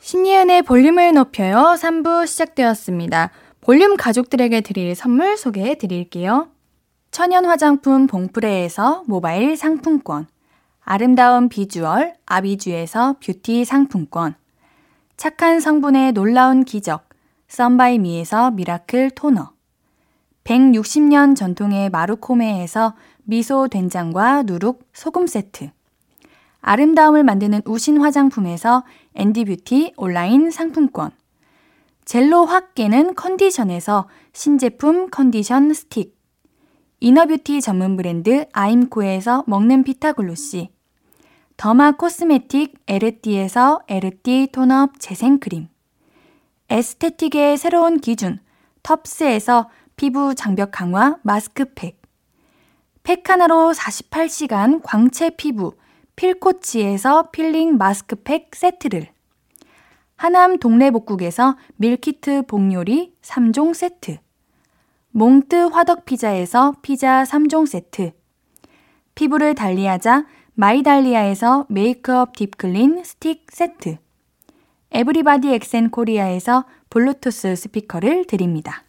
[0.00, 1.74] 신예은의 볼륨을 높여요.
[1.78, 3.30] 3부 시작되었습니다.
[3.60, 6.48] 볼륨 가족들에게 드릴 선물 소개해 드릴게요.
[7.10, 10.26] 천연 화장품 봉프레에서 모바일 상품권,
[10.90, 14.34] 아름다운 비주얼 아비주에서 뷰티 상품권,
[15.18, 17.06] 착한 성분의 놀라운 기적
[17.48, 19.50] 썬바이미에서 miracle toner,
[20.44, 25.70] 160년 전통의 마루코메에서 미소 된장과 누룩 소금 세트,
[26.62, 28.82] 아름다움을 만드는 우신 화장품에서
[29.14, 31.10] 앤디뷰티 온라인 상품권,
[32.06, 36.16] 젤로 확 깨는 컨디션에서 신제품 컨디션 스틱.
[37.00, 40.77] inner beauty 전문 브랜드 아임코에서 먹는 피타글로시.
[41.58, 45.66] 더마 코스메틱 에르띠에서 에르띠 tone-up 재생크림.
[46.70, 48.38] 에스테틱의 새로운 기준
[48.84, 52.00] 텁스에서 피부 장벽 강화 마스크팩.
[53.02, 55.72] 팩 하나로 48시간 광채 피부
[56.14, 59.08] 필코치에서 필링 마스크팩 세트를.
[60.14, 64.18] 하남 동래복국에서 밀키트 복요리 3종 세트.
[65.10, 68.12] 몽뜨 화덕피자에서 피자 3종 세트.
[69.16, 70.24] 피부를 달리하자
[70.58, 73.98] 마이달리아에서 메이크업 deep clean 스틱 세트.
[74.90, 78.82] 에브리바디 엑센 코리아에서 블루투스 스피커를 드립니다.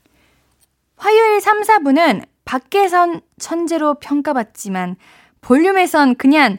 [0.97, 4.95] 화요일 3, 4분은 밖에선 천재로 평가받지만
[5.41, 6.57] 볼륨에선 그냥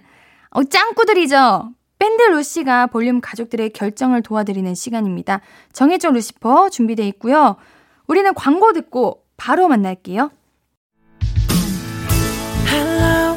[0.50, 1.72] 어, 짱구들이죠.
[1.98, 5.40] 밴드 루시가 볼륨 가족들의 결정을 도와드리는 시간입니다.
[5.72, 7.56] 정해줘 루시퍼 준비되어 있고요.
[8.06, 10.30] 우리는 광고 듣고 바로 만날게요.
[12.68, 13.36] Hello,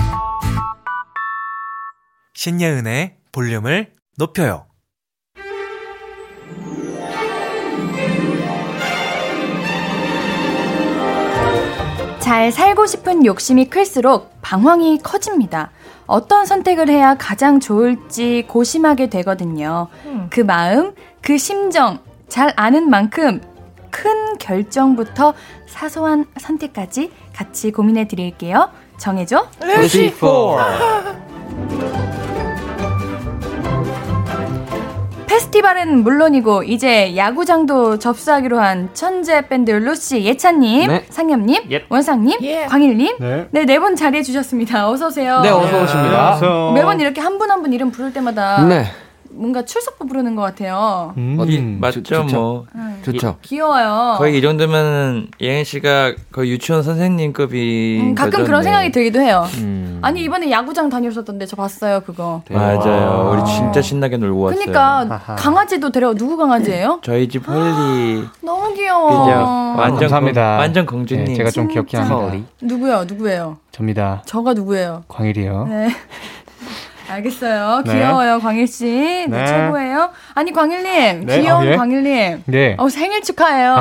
[2.41, 4.65] 신예은의 볼륨을 높여요
[12.19, 15.69] 잘 살고 싶은 욕심이 클수록 방황이 커집니다.
[16.07, 19.89] 어떤 선택을 해야 가장 좋을지 고심하게 되거든요.
[20.31, 23.39] 그 마음, 그 심정 잘 아는 만큼
[23.91, 25.35] 큰 결정부터
[25.67, 28.71] 사소한 선택까지 같이 고민해 드릴게요.
[28.97, 29.47] 정해줘.
[29.59, 30.57] 루시포.
[35.31, 41.05] 페스티벌은 물론이고 이제 야구장도 접수하기로 한 천재 밴드 루시 예찬님, 네.
[41.09, 41.85] 상엽님, 예.
[41.87, 43.47] 원상님, 광일님, 네.
[43.51, 44.89] 네네분 자리해 주셨습니다.
[44.89, 45.39] 어서 오세요.
[45.41, 46.17] 네, 어서 오십니다.
[46.17, 46.71] 안녕하세요.
[46.73, 48.83] 매번 이렇게 한 분 한 분 이름 부를 때마다 네.
[49.33, 51.13] 뭔가 출석부 부르는 것 같아요.
[51.17, 51.37] 음.
[51.39, 52.37] 어디 맞죠 좋- 좋죠.
[52.37, 52.65] 뭐
[53.03, 53.37] 좋죠.
[53.41, 54.15] 귀여워요.
[54.17, 58.43] 거의 이 정도면 예은 씨가 거의 유치원 선생님급이 음, 가끔 거죠?
[58.45, 58.65] 그런 네.
[58.65, 59.45] 생각이 들기도 해요.
[59.57, 59.99] 음.
[60.03, 62.41] 아니 이번에 야구장 다녀오셨던데 저 봤어요 그거.
[62.49, 65.35] 맞아요 우리 진짜 신나게 놀고 왔어요 그러니까 아하.
[65.35, 66.99] 강아지도 데려 누구 강아지예요?
[67.03, 69.25] 저희 집 홀리 너무 귀여워.
[69.25, 69.75] 그죠 아.
[69.77, 70.41] 완전 감사합니다.
[70.51, 71.97] 공, 완전 공주님 네, 제가 좀 귀엽게.
[71.97, 72.45] 합니다.
[72.61, 73.05] 누구요?
[73.05, 73.57] 누구예요?
[73.71, 74.21] 접니다.
[74.25, 75.03] 저가 누구예요?
[75.07, 75.65] 광일이요.
[75.69, 75.87] 네.
[77.11, 77.83] 알겠어요.
[77.85, 77.93] 네.
[77.93, 78.85] 귀여워요, 광일 씨.
[78.85, 79.45] 네, 네.
[79.45, 80.09] 최고예요.
[80.33, 81.25] 아니, 광일님.
[81.25, 81.75] 네, 귀여운 아, 예?
[81.75, 82.43] 광일님.
[82.45, 82.75] 네.
[82.79, 83.75] 어, 생일 축하해요.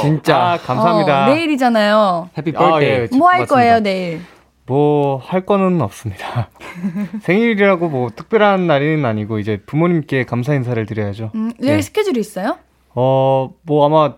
[0.00, 0.36] 진짜.
[0.36, 1.24] 아, 감사합니다.
[1.26, 2.30] 어, 내일이잖아요.
[2.36, 3.08] 해피 아, birthday.
[3.12, 3.54] 예, 뭐할 맞습니다.
[3.54, 4.20] 거예요, 내일?
[4.66, 6.48] 뭐 할 거는 없습니다.
[7.22, 11.32] 생일이라고 뭐 특별한 날은 아니고 이제 부모님께 감사 인사를 드려야죠.
[11.34, 11.82] 음, 내일 네.
[11.82, 12.56] 스케줄이 있어요?
[12.94, 14.14] 어, 뭐 아마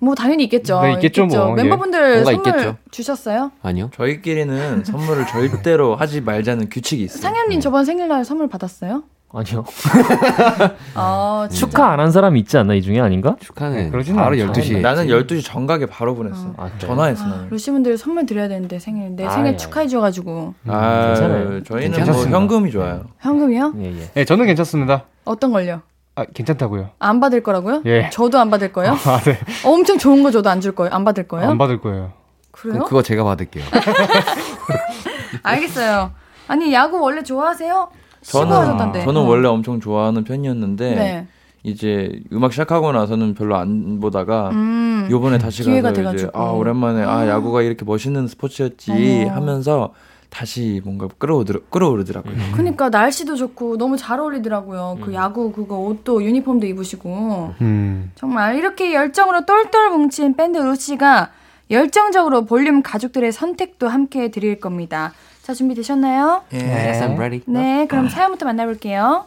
[0.00, 0.80] 뭐 당연히 있겠죠.
[0.82, 1.50] 네, 있겠죠, 뭐.
[1.58, 1.62] 예.
[1.62, 2.76] 멤버분들 뭔가 선물 있겠죠.
[2.90, 3.52] 주셨어요?
[3.62, 3.90] 아니요.
[3.94, 9.04] 저희끼리는 선물을 절대로 하지 말자는 규칙이 있어요 상현님 저번 생일날 선물 받았어요?
[9.34, 9.64] 아니요.
[10.94, 11.66] 아, 진짜.
[11.66, 13.36] 축하 안 한 사람 있지 않나 이 중에 아닌가?
[13.40, 14.52] 축하는 그러진 바로 않죠.
[14.60, 14.80] 12시에.
[14.80, 16.70] 나는 12시 정각에 바로 보냈어 아?
[16.78, 19.56] 전화했어 나는 루시분들 선물 드려야 되는데 생일 내 아이, 생일 아이.
[19.56, 21.62] 축하해 줘 가지고 아 괜찮아요.
[21.62, 22.38] 저희는 뭐 괜찮습니다.
[22.38, 23.74] 현금이 좋아요 현금이요?
[23.78, 24.10] 예, 예.
[24.14, 25.04] 네, 저는 괜찮습니다.
[25.24, 25.80] 어떤 걸요?
[26.14, 26.90] 아, 괜찮다고요.
[26.98, 27.82] 안 받을 거라고요?
[27.86, 28.10] 예.
[28.12, 28.92] 저도 안 받을 거예요?
[29.06, 29.38] 아, 네.
[29.64, 30.92] 어, 엄청 좋은 거 줘도 안 줄 거예요?
[30.94, 31.48] 안 받을 거예요?
[31.50, 32.12] 안 받을 거예요.
[32.50, 32.74] 그래요?
[32.74, 33.64] 그럼 그거 제가 받을게요.
[35.42, 36.12] 알겠어요.
[36.48, 37.88] 아니 야구 원래 좋아하세요?
[38.22, 38.92] 저는.
[39.04, 39.24] 저는 어.
[39.24, 41.26] 원래 엄청 좋아하는 편이었는데 네.
[41.64, 45.08] 이제 음악 시작하고 나서는 별로 안 보다가 음.
[45.10, 46.30] 요번에 다시 가서 이제 돼가지고.
[46.38, 49.34] 아 오랜만에 아 야구가 이렇게 멋있는 스포츠였지 어머.
[49.34, 49.94] 하면서
[50.32, 52.34] 다시 뭔가 끌어오르, 끌어오르더라고요.
[52.54, 54.96] 그러니까 날씨도 좋고 너무 잘 어울리더라고요.
[54.98, 55.04] 음.
[55.04, 58.10] 그 야구 그거 옷도 유니폼도 입으시고 음.
[58.14, 61.30] 정말 이렇게 열정으로 똘똘 뭉친 밴드 루시가
[61.70, 65.12] 열정적으로 볼륨 가족들의 선택도 함께 드릴 겁니다.
[65.42, 66.42] 자 준비 되셨나요?
[66.54, 66.58] 예.
[66.58, 67.42] Yes, I'm ready.
[67.46, 69.26] 네, 그럼 사연부터 만나볼게요.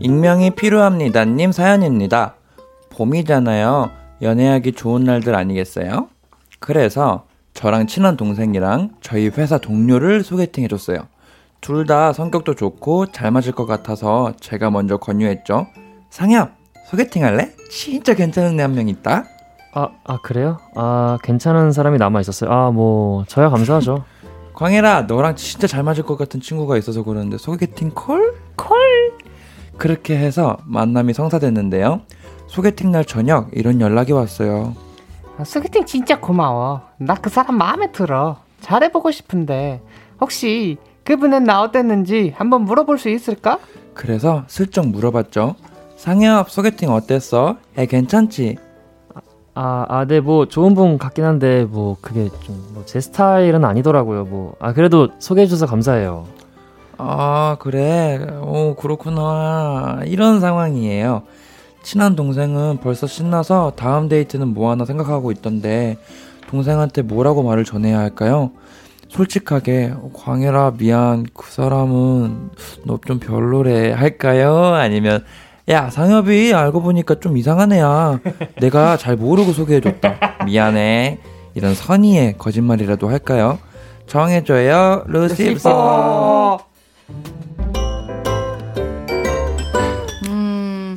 [0.00, 2.36] 익명이 필요합니다님 사연입니다.
[2.90, 4.01] 봄이잖아요.
[4.22, 6.08] 연애하기 좋은 날들 아니겠어요?
[6.60, 11.00] 그래서 저랑 친한 동생이랑 저희 회사 동료를 소개팅 해줬어요.
[11.60, 15.66] 둘 다 성격도 좋고 잘 맞을 것 같아서 제가 먼저 권유했죠.
[16.10, 16.50] 상엽,
[16.88, 17.52] 소개팅 할래?
[17.70, 19.24] 진짜 괜찮은 애 한 명 있다.
[19.74, 20.58] 아, 아 그래요?
[20.74, 22.50] 아 괜찮은 사람이 남아 있었어요.
[22.50, 24.04] 아 뭐 저야 감사하죠.
[24.54, 28.34] 광혜라, 너랑 진짜 잘 맞을 것 같은 친구가 있어서 그러는데 소개팅 콜?
[28.56, 28.76] 콜!
[29.78, 32.02] 그렇게 해서 만남이 성사됐는데요.
[32.52, 34.74] 소개팅 날 저녁 이런 연락이 왔어요.
[35.38, 36.82] 아, 소개팅 진짜 고마워.
[36.98, 38.36] 나 그 사람 마음에 들어.
[38.60, 39.80] 잘해보고 싶은데
[40.20, 43.58] 혹시 그분은 나 어땠는지 한번 물어볼 수 있을까?
[43.94, 45.56] 그래서 슬쩍 물어봤죠.
[45.96, 47.56] 상엽 소개팅 어땠어?
[47.78, 48.58] 애 괜찮지?
[49.54, 54.24] 아, 아, 네, 뭐 좋은 분 같긴 한데 뭐 그게 좀 뭐 제 스타일은 아니더라고요.
[54.24, 56.26] 뭐 아 그래도 소개해 주셔서 감사해요.
[56.98, 61.22] 아 그래 오 그렇구나 이런 상황이에요.
[61.82, 65.96] 친한 동생은 벌써 신나서 다음 데이트는 뭐 하나 생각하고 있던데
[66.48, 68.52] 동생한테 뭐라고 말을 전해야 할까요?
[69.08, 71.26] 솔직하게 광해라 미안.
[71.34, 72.50] 그 사람은
[72.86, 73.92] 너 좀 별로래.
[73.92, 74.74] 할까요?
[74.74, 75.24] 아니면
[75.68, 78.20] 야 상엽이 알고 보니까 좀 이상한 애야.
[78.60, 80.44] 내가 잘 모르고 소개해줬다.
[80.46, 81.18] 미안해.
[81.54, 83.58] 이런 선의의 거짓말이라도 할까요?
[84.06, 86.58] 정해줘요 루시퍼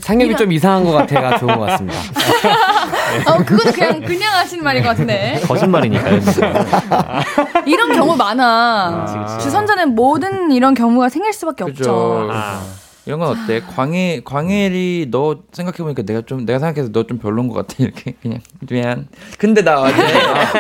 [0.06, 1.98] 상엽이 이런- 좀 이상한 것 같아가 좋은 것 같습니다.
[3.26, 5.42] 어, 그거는 그냥 그냥 하시는 말인 것 같은데.
[5.48, 6.20] 거짓말이니까요.
[7.66, 9.40] 이런 경우 많아.
[9.42, 11.92] 주선자는 모든 이런 경우가 생길 수밖에 그죠.
[11.92, 12.30] 없죠.
[12.32, 12.62] 아.
[13.08, 13.62] 이런 건 어때?
[13.76, 18.16] 광일 광일이 너 생각해 보니까 내가 좀 내가 생각해서 너 좀 별론 것 같아 이렇게
[18.22, 19.08] 그냥 미안.
[19.38, 19.96] 근데 나 어제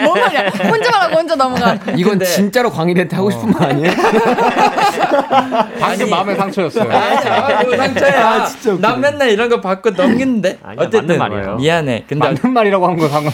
[0.03, 0.49] 뭔 말이야?
[0.69, 1.73] 혼자 말하고 혼자 넘어가.
[1.97, 3.91] 이건 근데- 진짜로 광일이한테 하고 싶은 거 아니에요?
[5.79, 6.89] 방금 마음의 상처였어요.
[6.91, 8.47] 아니야 뭐 상처야.
[8.79, 11.55] 난 맨날 이런 거 받고 넘기는데 아니야, 어쨌든 맞는 말이에요.
[11.57, 12.03] 미안해.
[12.07, 13.33] 근데 맞는 말이라고 한건 상관.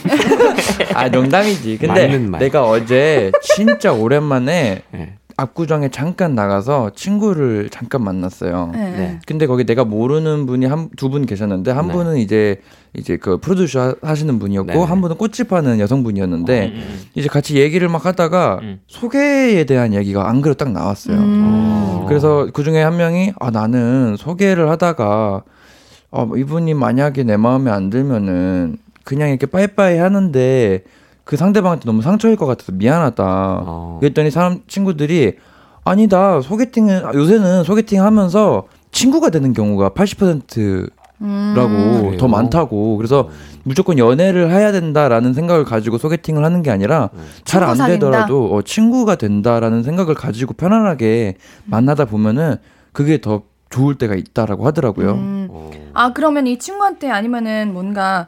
[0.94, 1.78] 아 농담이지.
[1.80, 2.40] 근데 말.
[2.40, 5.18] 내가 어제 진짜 오랜만에 네.
[5.42, 8.70] 압구정에 잠깐 나가서 친구를 잠깐 만났어요.
[8.74, 8.80] 네.
[8.92, 9.20] 네.
[9.26, 11.94] 근데 거기 내가 모르는 분이 한 두 분 계셨는데 한 네.
[11.94, 12.62] 분은 이제
[12.94, 14.80] 이제 그 프로듀서 하- 하시는 분이었고 네.
[14.84, 18.80] 한 분은 꽃집 하는 여성분이었는데 음, 이제 같이 얘기를 막 하다가 음.
[18.88, 21.18] 소개에 대한 얘기가 안 그래도 딱 나왔어요.
[21.18, 22.06] 음.
[22.08, 25.44] 그래서 그 중에 한 명이 아 나는 소개를 하다가
[26.12, 30.84] 어 이분이 만약에 내 마음에 안 들면은 그냥 이렇게 빠이빠이 하는데
[31.32, 33.24] 그 상대방한테 너무 상처일 것 같아서 미안하다.
[33.26, 33.98] 어.
[34.02, 35.38] 그랬더니 사람 친구들이
[35.86, 41.54] 아니다 소개팅은 아, 요새는 소개팅 하면서 친구가 되는 경우가 80%라고 음.
[41.56, 42.18] 그래요?
[42.18, 43.30] 더 많다고 그래서
[43.64, 47.12] 무조건 연애를 해야 된다라는 생각을 가지고 소개팅을 하는 게 아니라
[47.46, 48.06] 잘안 친구 사귄다?
[48.08, 52.58] 되더라도 어, 친구가 된다라는 생각을 가지고 편안하게 만나다 보면은
[52.92, 55.12] 그게 더 좋을 때가 있다라고 하더라고요.
[55.14, 55.48] 음.
[55.50, 55.72] 어.
[55.94, 58.28] 아 그러면 이 친구한테 아니면은 뭔가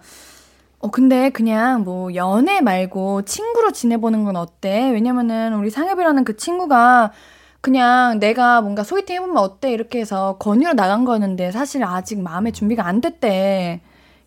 [0.84, 4.90] 어 근데 그냥 뭐 연애 말고 친구로 지내보는 건 어때?
[4.92, 7.14] 왜냐면은 우리 상엽이라는 그 친구가
[7.62, 12.86] 그냥 내가 뭔가 소개팅 해보면 어때 이렇게 해서 권유로 나간 거였는데 사실 아직 마음의 준비가
[12.86, 13.80] 안 됐대.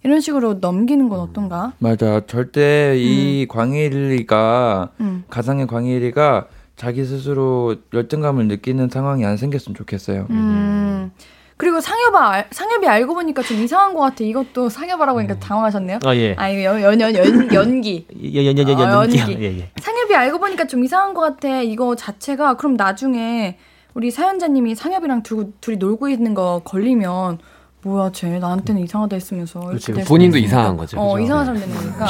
[0.02, 1.74] 이런 식으로 넘기는 건 어떤가?
[1.78, 2.22] 맞아.
[2.26, 5.24] 절대 이 광일이가 음.
[5.28, 10.26] 가상의 광일이가 자기 스스로 열등감을 느끼는 상황이 안 생겼으면 좋겠어요.
[10.30, 11.11] 음.
[11.59, 14.22] 그리고 상엽아, 알- 상엽이 알고 보니까 좀 이상한 것 같아.
[14.24, 16.00] 이것도 상엽아라고 하니까 당황하셨네요.
[16.04, 16.34] 아 예.
[16.36, 18.07] 아, 이거 연, 연, 연, 연, 연기.
[18.34, 19.18] 연연연연 어, 연기.
[19.18, 19.32] 연기.
[19.40, 19.70] 예 예.
[19.80, 21.62] 상엽이 알고 보니까 좀 이상한 것 같아.
[21.62, 23.57] 이거 자체가 그럼 나중에
[23.94, 27.38] 우리 사연자님이 상엽이랑 둘, 둘이 놀고 있는 거 걸리면
[27.82, 29.61] 뭐야 쟤 나한테는 이상하다 했으면서
[29.94, 30.36] 될 본인도.
[30.36, 31.00] 이상한 거죠.
[31.00, 31.24] 어 그죠?
[31.24, 32.07] 이상한 사람 되는 거니까.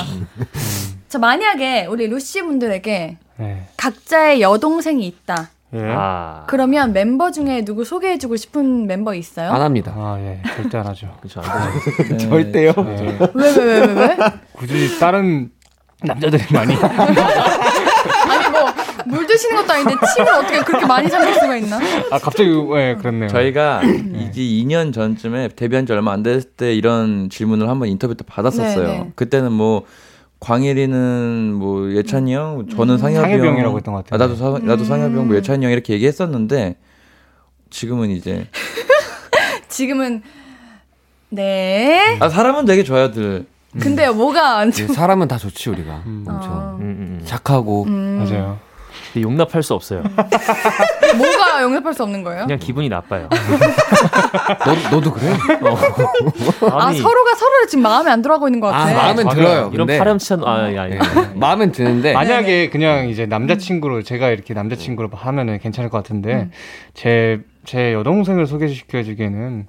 [1.09, 3.69] 자 만약에 우리 루시 분들에게 네.
[3.77, 5.51] 각자의 여동생이 있다.
[5.75, 5.81] 예.
[5.85, 6.45] 아.
[6.47, 9.51] 그러면 멤버 중에 누구 소개해주고 싶은 멤버 있어요?
[9.51, 9.93] 안 합니다.
[9.97, 10.41] 아, 예.
[10.57, 11.09] 절대 안 하죠.
[11.21, 11.41] 그렇죠.
[11.41, 12.15] 안 되죠.
[12.15, 12.19] 네.
[12.19, 12.73] 절대요.
[12.79, 13.19] 예.
[13.35, 14.17] 왜왜 왜 왜 왜?
[14.53, 15.51] 굳이 다른
[16.03, 18.67] 남자들이 많이 아니 뭐
[19.09, 21.79] 물 드시는 것도 아닌데 침을 어떻게 그렇게 많이 삼킬 수가 있나?
[22.11, 23.29] 아 갑자기 예 그렇네요.
[23.29, 28.25] 저희가 이제 2년 전쯤에 데뷔한 지 얼마 안 됐을 때 이런 질문을 한번 인터뷰 때
[28.27, 28.89] 받았었어요.
[28.89, 29.13] 네, 네.
[29.15, 29.85] 그때는 뭐
[30.41, 34.23] 광일이는 뭐 예찬이 형, 저는 상엽이 상엽이 형, 형이라고 했던 것 같아요.
[34.23, 35.27] 아, 나도 사, 나도 상엽이 형, 음.
[35.29, 36.77] 뭐 예찬이 형 이렇게 얘기했었는데
[37.71, 38.47] 지금은 이제
[39.69, 40.23] 지금은
[41.31, 42.17] 네.
[42.21, 43.47] 아 사람은 되게 좋아요 들.
[43.79, 46.03] 근데 뭐가 안 예, 사람은 다 좋지 우리가.
[46.07, 46.25] 음.
[46.27, 46.77] 엄청 어.
[46.81, 47.23] 음, 음, 음.
[47.25, 48.59] 착하고 음, 맞아요.
[49.17, 50.03] 근데 용납할 수 없어요.
[51.17, 52.43] 뭐가 용납할 수 없는 거예요?
[52.45, 53.29] 그냥 기분이 나빠요.
[53.31, 55.33] 너 너도 그래?
[56.71, 58.91] 아 아니, 서로가 서로를 지금 마음에 안 들어하고 있는 것 같아.
[58.91, 59.29] 아 마음엔.
[59.31, 59.71] 들어요.
[59.73, 61.01] 이런 파렴치한 아, 야, 예, 야.
[61.35, 66.51] 마음엔 드는데 만약에 그냥 이제 남자친구로 제가 이렇게 남자친구로 하면은 괜찮을 것 같은데
[66.93, 69.67] 제제 여동생을 소개시켜주기에는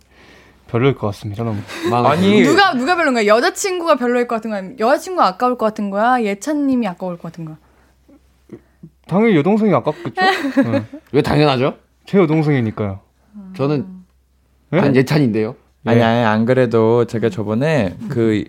[0.67, 1.45] 별로일 것 같습니다.
[1.45, 1.61] 너무.
[1.89, 3.25] 마음 아니 누가 누가 별로인 거야?
[3.27, 4.63] 여자친구가 별로일 것 같은 거야?
[4.77, 6.21] 여자친구가 아까울 것 같은 거야?
[6.21, 7.55] 예찬님이 아까울 것 같은 거야?
[9.08, 10.22] 당연히 여동생이 아깝겠죠?
[10.72, 10.84] 네.
[11.12, 11.76] 왜 당연하죠?
[12.05, 12.99] 제 여동생이니까요.
[13.55, 13.86] 저는
[14.72, 14.80] 네?
[14.80, 15.55] 한 예찬인데요.
[15.86, 18.43] 아니 아니 안 그래도 제가 저번에 그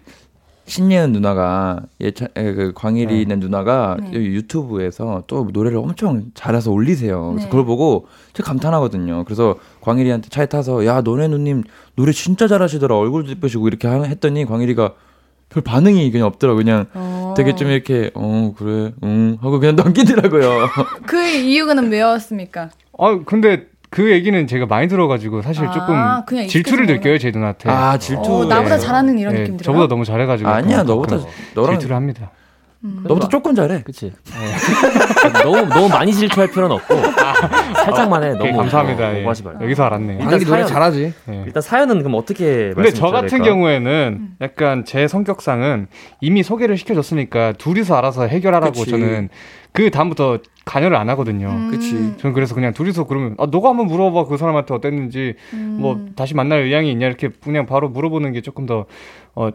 [0.67, 4.11] 신예은 누나가 예찬 에, 그 광일이 있는 누나가 네.
[4.15, 7.31] 여기 유튜브에서 또 노래를 엄청 잘해서 올리세요.
[7.31, 7.51] 그래서 네.
[7.51, 9.25] 그걸 보고 제가 감탄하거든요.
[9.25, 11.63] 그래서 광일이한테 차에 타서 야 너네 누님
[11.95, 14.95] 노래 진짜 잘하시더라 얼굴도 예쁘시고 이렇게 하- 했더니 광일이가
[15.51, 17.35] 별 반응이 그냥 없더라고 그냥 어.
[17.37, 20.69] 되게 좀 이렇게 어 그래 응 하고 그냥 넘기더라고요.
[21.07, 22.71] 그 이유는 왜였습니까?
[22.99, 25.95] 아 근데 그 얘기는 제가 많이 들어가지고 사실 아, 조금
[26.27, 27.71] 그냥 질투를 느껴요 제 누나한테.
[27.71, 28.43] 아 질투.
[28.43, 29.73] 어, 나보다 잘하는 이런 네, 느낌 들어요.
[29.75, 30.49] 저보다 너무 잘해가지고.
[30.51, 31.17] 아니야 너보다
[31.55, 32.31] 너랑 질투를 합니다.
[32.85, 33.01] 음.
[33.03, 33.83] 너보다 조금 잘해.
[33.83, 34.13] 그치.
[35.43, 36.95] 너무 너무 많이 질투할 필요는 없고
[37.75, 38.31] 살짝만 해.
[38.31, 39.17] 오케이, 너무 감사합니다.
[39.17, 39.21] 예.
[39.21, 39.65] 오버하지 말고.
[39.65, 40.13] 여기서 알았네.
[40.15, 41.13] 일단 광일이 노래 사연- 잘하지.
[41.31, 41.43] 예.
[41.47, 43.45] 일단 사연은 그럼 어떻게 근데 저 같은 될까?
[43.45, 45.89] 경우에는 약간 제 성격상은
[46.21, 48.91] 이미 소개를 시켜줬으니까 둘이서 알아서 해결하라고 그치.
[48.91, 49.29] 저는
[49.73, 51.49] 그 다음부터 관여를 안 하거든요.
[51.49, 51.71] 음.
[51.71, 52.17] 그치.
[52.19, 55.79] 저는 그래서 그냥 둘이서 그러면 아 너가 한번 물어봐 그 사람한테 어땠는지 음.
[55.81, 58.87] 뭐 다시 만날 의향이 있냐 이렇게 그냥 바로 물어보는 게 조금 더
[59.35, 59.51] 어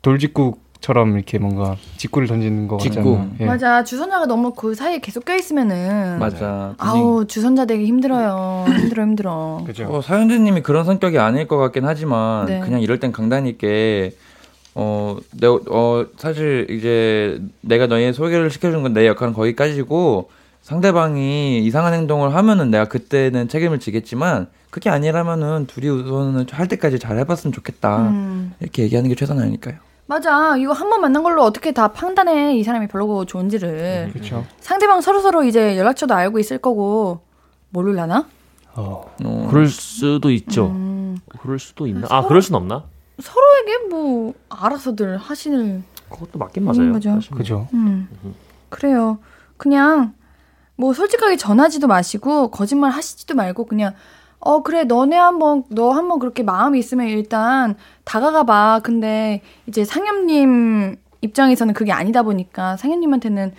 [0.00, 3.16] 돌직구 처럼 이렇게 뭔가 직구를 던지는 것 직구.
[3.16, 3.30] 같잖아요.
[3.40, 3.44] 예.
[3.46, 6.74] 맞아 주선자가 너무 그 사이에 계속 껴 있으면은 맞아.
[6.78, 8.64] 아우 주선자 되기 힘들어요.
[8.68, 9.62] 힘들어 힘들어.
[9.66, 9.86] 그죠.
[9.90, 12.60] 어, 사연자님이 그런 성격이 아닐 것 같긴 하지만 네.
[12.60, 14.12] 그냥 이럴 땐 강단 있게
[14.74, 20.30] 어, 내, 어, 사실 이제 내가 너희 소개를 시켜준 건 내 역할은 거기까지고
[20.62, 27.18] 상대방이 이상한 행동을 하면은 내가 그때는 책임을 지겠지만 그게 아니라면은 둘이 우선은 할 때까지 잘
[27.18, 28.08] 해봤으면 좋겠다.
[28.10, 28.52] 음.
[28.60, 29.76] 이렇게 얘기하는 게 최선 아닐까요?
[30.12, 30.56] 맞아.
[30.56, 32.56] 이거 한 번 만난 걸로 어떻게 다 판단해.
[32.56, 34.10] 이 사람이 별로고 좋은지를.
[34.14, 34.44] 그렇죠.
[34.60, 37.20] 상대방 서로서로 이제 연락처도 알고 있을 거고,
[37.68, 38.26] 모를라나?
[38.74, 39.14] 어.
[39.24, 40.68] 어, 그럴 수도 있죠.
[40.68, 42.06] 음, 그럴 수도 있나?
[42.10, 42.84] 아, 그럴 순 없나?
[43.20, 45.84] 서로에게 뭐, 알아서들 하시는.
[46.08, 46.92] 그것도 맞긴 음, 맞아요.
[46.94, 47.18] 그죠.
[47.34, 47.68] 그죠.
[47.74, 48.08] 음.
[48.70, 49.18] 그래요.
[49.58, 50.14] 그냥,
[50.76, 53.92] 뭐, 솔직하게 전하지도 마시고, 거짓말 하시지도 말고, 그냥,
[54.40, 57.74] 어, 그래, 너네 한 번, 너 한 번 그렇게 마음이 있으면 일단
[58.04, 58.80] 다가가 봐.
[58.82, 63.52] 근데 이제 상엽님 입장에서는 그게 아니다 보니까 상엽님한테는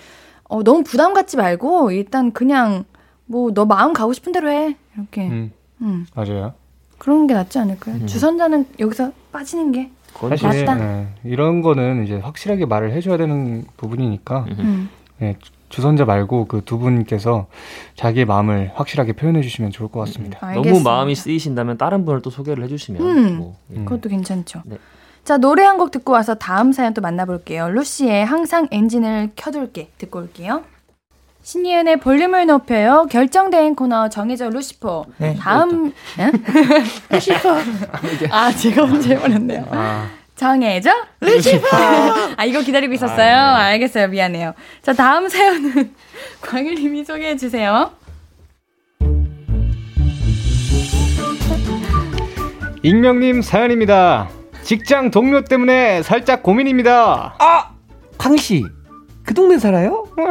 [0.50, 2.86] 어, 너무 부담 갖지 말고 일단 그냥
[3.26, 4.76] 뭐 너 마음 가고 싶은 대로 해.
[4.96, 5.28] 이렇게.
[5.28, 5.52] 음.
[5.82, 6.54] 음, 맞아요.
[6.98, 8.06] 그런 게 낫지 않을까요?
[8.06, 9.92] 주선자는 여기서 빠지는 게.
[10.38, 10.82] 사실 맞다.
[11.02, 14.90] 예, 이런 거는 이제 확실하게 말을 해줘야 되는 부분이니까 음.
[15.22, 15.36] 예,
[15.70, 17.48] 주선자 말고 그 두 분께서
[17.96, 20.40] 자기의 마음을 확실하게 표현해 주시면 좋을 것 같습니다.
[20.40, 20.90] 너무 알겠습니다.
[20.90, 23.38] 마음이 쓰이신다면 다른 분을 또 소개를 해주시면 음.
[23.38, 23.86] 뭐 음.
[23.86, 24.62] 그것도 괜찮죠.
[24.66, 24.78] 네.
[25.24, 27.70] 자, 노래 한 곡 듣고 와서 다음 사연 또 만나볼게요.
[27.70, 30.64] 루시의 항상 엔진을 켜둘게 듣고 올게요.
[31.44, 33.08] 신이은의 볼륨을 높여요.
[33.10, 35.06] 결정된 코너 정해져 루시퍼.
[35.18, 35.36] 네.
[35.36, 36.32] 다음 응?
[37.10, 37.56] 루시퍼.
[38.32, 39.66] 아 제가 언제 해버렸네요.
[39.72, 40.08] 아,
[40.40, 41.68] 정해져 루시퍼.
[42.38, 43.36] 아 이거 기다리고 있었어요.
[43.36, 44.08] 알겠어요.
[44.08, 44.54] 미안해요.
[44.82, 45.94] 자 다음 사연은
[46.40, 47.92] 광일님이 소개해 주세요.
[52.84, 54.30] 익명님 사연입니다.
[54.64, 57.36] 직장 동료 때문에 살짝 고민입니다.
[57.38, 57.72] 아,
[58.18, 58.64] 광씨,
[59.26, 60.06] 그 동네 살아요?
[60.18, 60.24] 네.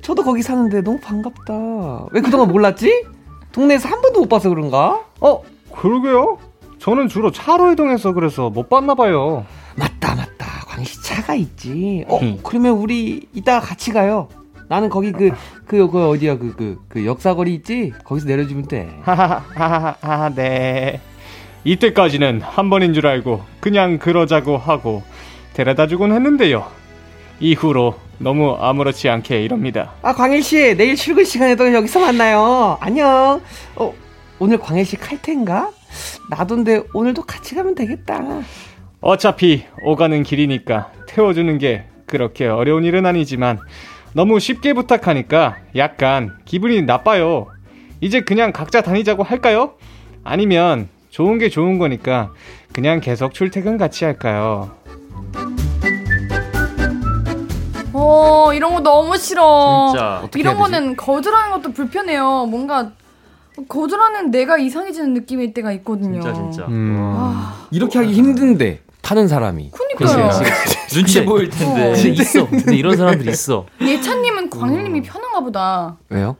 [0.00, 2.06] 저도 거기 사는데 너무 반갑다.
[2.12, 3.04] 왜 그동안 몰랐지?
[3.52, 5.04] 동네에서 한 번도 못 봐서 그런가?
[5.20, 5.42] 어,
[5.76, 6.38] 그러게요.
[6.78, 9.44] 저는 주로 차로 이동해서 그래서 못 봤나 봐요.
[9.76, 10.46] 맞다, 맞다.
[10.66, 12.04] 광씨 차가 있지.
[12.08, 12.38] 어, 음.
[12.42, 14.28] 그러면 우리 이따가 같이 가요.
[14.68, 15.30] 나는 거기 그,
[15.66, 17.92] 그, 그, 어디야, 그, 그, 그 역사거리 있지?
[18.04, 18.88] 거기서 내려주면 돼.
[19.02, 21.00] 하하하하, 네.
[21.64, 25.02] 이때까지는 한 번인 줄 알고 그냥 그러자고 하고
[25.54, 26.66] 데려다 주곤 했는데요.
[27.40, 29.92] 이후로 너무 아무렇지 않게 이럽니다.
[30.02, 32.76] 아, 광일씨, 내일 출근 시간에도 여기서 만나요.
[32.80, 33.40] 안녕.
[33.76, 33.94] 어,
[34.38, 35.70] 오늘 광일씨 칼텐가?
[36.30, 38.20] 나도인데 오늘도 같이 가면 되겠다.
[39.00, 43.58] 어차피 오가는 길이니까 태워주는 게 그렇게 어려운 일은 아니지만
[44.12, 47.48] 너무 쉽게 부탁하니까 약간 기분이 나빠요.
[48.00, 49.74] 이제 그냥 각자 다니자고 할까요?
[50.24, 52.32] 아니면 좋은 게 좋은 거니까
[52.72, 54.70] 그냥 계속 출퇴근 같이 할까요?
[57.92, 59.88] 어 이런 거 너무 싫어.
[59.90, 60.20] 진짜.
[60.22, 60.72] 어떻게 이런 해야 되지?
[60.72, 62.46] 거는 거절하는 것도 불편해요.
[62.46, 62.92] 뭔가
[63.66, 66.20] 거절하는 내가 이상해지는 느낌일 때가 있거든요.
[66.20, 66.66] 진짜 진짜.
[66.66, 66.96] 음.
[66.98, 69.70] 아, 이렇게 하기 힘든데, 타는 사람이.
[69.70, 70.30] 그니까요.
[70.90, 71.90] 눈치 보일 텐데.
[71.90, 71.92] 어.
[71.94, 72.48] 근데 있어.
[72.48, 73.66] 근데 이런 사람들이 있어.
[73.80, 75.96] 예찬님은 광일님이 편한가 보다.
[76.10, 76.36] 왜요?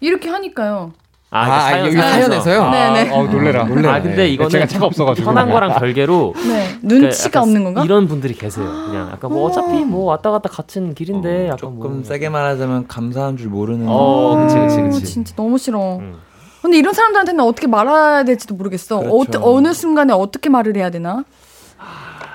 [0.00, 0.92] 이렇게 하니까요.
[1.32, 2.40] 아, 아, 사연, 여기 사연에서.
[2.40, 2.70] 사연에서요?
[2.70, 3.10] 네네.
[3.16, 3.64] 어, 놀래라.
[3.64, 3.94] 놀래라.
[3.94, 5.24] 아 근데 이거는 제가 차가 없어가지고.
[5.24, 6.42] 편한 거랑 별개로 네.
[6.80, 7.84] 그러니까 눈치가 없는 건가?
[7.84, 8.64] 이런 분들이 계세요.
[8.66, 13.36] 그냥 약간 뭐 어차피 뭐 왔다 갔다 같은 길인데 약간 조금 뭐 세게 말하자면 감사한
[13.36, 13.86] 줄 모르는.
[13.88, 15.04] 어, 그치, 그치, 어, 그치.
[15.04, 15.98] 진짜 너무 싫어.
[15.98, 16.16] 음.
[16.62, 19.00] 근데 이런 사람들한테는 어떻게 말해야 될지도 모르겠어.
[19.00, 19.40] 그렇죠.
[19.40, 21.24] 어, 어느 순간에 어떻게 말을 해야 되나?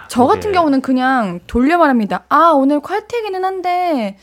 [0.08, 0.58] 저 같은 그러게.
[0.58, 2.24] 경우는 그냥 돌려 말합니다.
[2.30, 4.18] 아, 오늘 칼퇴기는 한데,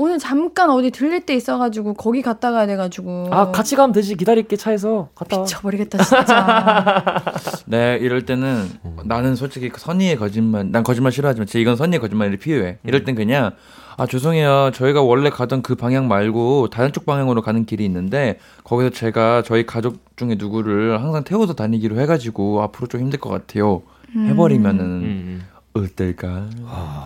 [0.00, 3.28] 오늘 잠깐 어디 들릴 때 있어가지고, 거기 갔다 가야 돼가지고.
[3.32, 5.42] 아 같이 가면 되지 기다릴게 차에서 갔다 와.
[5.42, 7.22] 미쳐버리겠다, 진짜.
[7.66, 8.70] 네, 이럴 때는
[9.04, 12.78] 나는 솔직히 그 선의의 거짓말, 난 거짓말 싫어하지만 제 이건 선의의 거짓말이 필요해.
[12.84, 13.50] 이럴 땐 그냥
[13.96, 18.90] 아 죄송해요, 저희가 원래 가던 그 방향 말고 다른 쪽 방향으로 가는 길이 있는데 거기서
[18.90, 23.82] 제가 저희 가족 중에 누구를 항상 태워서 다니기로 해가지고 앞으로 좀 힘들 것 같아요.
[24.16, 25.42] 해버리면은 음,
[25.84, 26.46] 어떨까?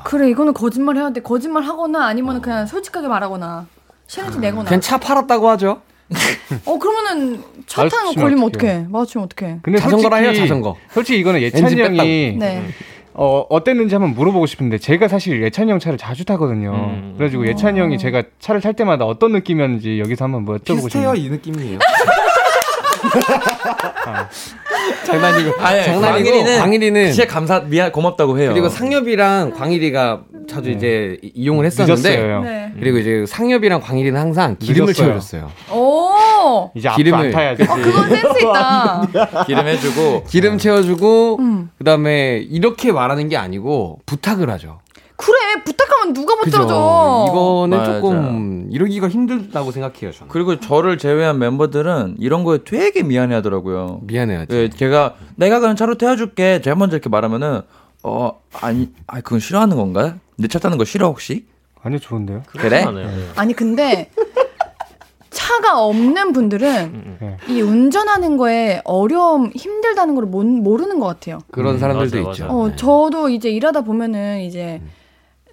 [0.05, 1.20] 그래, 이거는 거짓말 해야 돼.
[1.20, 3.66] 거짓말 하거나 아니면 그냥 솔직하게 말하거나.
[4.07, 4.64] 신뢰지 내거나.
[4.64, 5.81] 그냥 차 팔았다고 하죠.
[6.66, 8.45] 어, 그러면은 차 타는 거 걸리면?
[8.45, 8.87] 어떡해.
[8.91, 9.59] 마주치면 어떡해.
[9.62, 10.77] 근데 자전거라 솔직히- 해요, 자전거.
[10.93, 11.81] 솔직히 이거는 예찬이.
[11.81, 12.62] 형이 네.
[13.14, 16.73] 어, 어땠는지 한번 물어보고 싶은데 제가 사실 예찬이 형 차를 자주 타거든요.
[16.73, 17.14] 음.
[17.16, 21.14] 그래가지고 예찬이 형이 제가 차를 탈 때마다 어떤 느낌이었는지 여기서 한번 뭐 여쭤보고 싶네요.
[21.14, 21.79] 이 느낌이에요.
[25.07, 25.61] 장난이고.
[25.61, 26.01] 아니, 장난이고.
[26.30, 28.51] 광일이는 광일이는 진짜 감사 미안 고맙다고 해요.
[28.53, 30.76] 그리고 상엽이랑 광일이가 자주 네.
[30.76, 32.16] 이제 이- 이용을 했었는데.
[32.43, 32.72] 네.
[32.78, 35.07] 그리고 이제 상엽이랑 광일이는 항상 기름을 늦었어요.
[35.07, 35.51] 채워줬어요.
[35.72, 36.70] 오!
[36.74, 37.62] 이제 기름을- 안 타야지.
[37.62, 39.09] 어, 그건 센스 있다.
[39.47, 41.70] 기름 해주고 기름 채워주고 음.
[41.78, 44.80] 그다음에 이렇게 말하는 게 아니고 부탁을 하죠.
[45.25, 46.57] 그래, 부탁하면 누가 못 그죠?
[46.59, 47.27] 들어줘.
[47.31, 47.95] 이거는 맞아.
[48.01, 50.11] 조금 이러기가 힘들다고 생각해요.
[50.11, 50.29] 저는.
[50.29, 54.01] 그리고 저를 제외한 멤버들은 이런 거에 되게 미안해하더라고요.
[54.03, 54.55] 미안해야지.
[54.57, 56.61] 예, 걔가 내가 그냥 차로 태워줄게.
[56.61, 57.62] 제가 먼저 이렇게 말하면은
[58.03, 60.16] 어, 아니, 아, 그건 싫어하는 건가?
[60.39, 61.47] 늦차 타는 거 싫어, 혹시?
[61.85, 62.43] 아니요, 좋은데요.
[62.49, 62.85] 그래?
[63.37, 64.11] 아니 근데
[65.31, 67.37] 차가 없는 분들은 네.
[67.49, 71.39] 이 운전하는 거에 어려움 힘들다는 걸 못, 모르는 것 같아요.
[71.53, 72.47] 그런 음, 사람들도 맞아요, 있죠.
[72.47, 72.59] 맞아요.
[72.61, 74.81] 어, 저도 이제 일하다 보면은 이제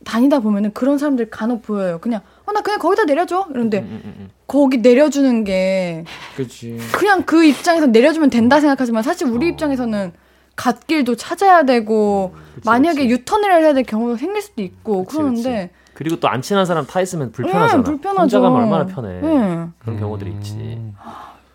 [0.04, 2.00] 다니다 보면은 그런 사람들 간혹 보여요.
[2.00, 3.86] 그냥 어 나 그냥 거기다 내려줘 이런데
[4.48, 6.04] 거기 내려주는 게
[6.36, 6.78] 그치.
[6.92, 10.12] 그냥 그 입장에서 내려주면 된다 생각하지만 사실 우리 입장에서는
[10.56, 12.34] 갓길도 찾아야 되고
[12.66, 16.86] 만약에 유턴을 해야 될 경우도 생길 수도 있고 그치, 그러는데 그리고 또 안 친한 사람
[16.88, 17.78] 타 있으면 불편하잖아.
[17.78, 18.22] 네, 불편하죠.
[18.22, 19.20] 혼자 가면 얼마나 편해.
[19.22, 19.68] 네.
[19.80, 20.82] 그런 경우들이 있지.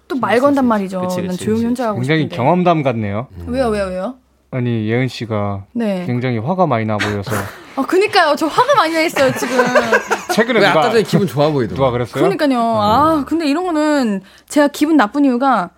[0.07, 1.01] 또 말 건단 말이죠.
[1.01, 1.66] 그치, 난 그치, 조용히 그치.
[1.66, 2.36] 혼자 가고 굉장히 싶은데.
[2.36, 3.26] 경험담 같네요.
[3.47, 4.14] 왜요, 왜요, 왜요?
[4.55, 6.07] 아니 예은 씨가 네.
[6.07, 7.33] 굉장히 화가 많이 나 보여서
[7.77, 8.37] 아, 그니까요.
[8.37, 9.57] 저 화가 많이 나 있어요, 지금.
[10.33, 11.77] 최근에 왜 누가 아까 전에 기분 좋아 보이더라.
[11.77, 12.23] 누가 그랬어요?
[12.23, 12.61] 그러니까요.
[12.61, 15.71] 아, 근데 이런 거는 제가 기분 나쁜 이유가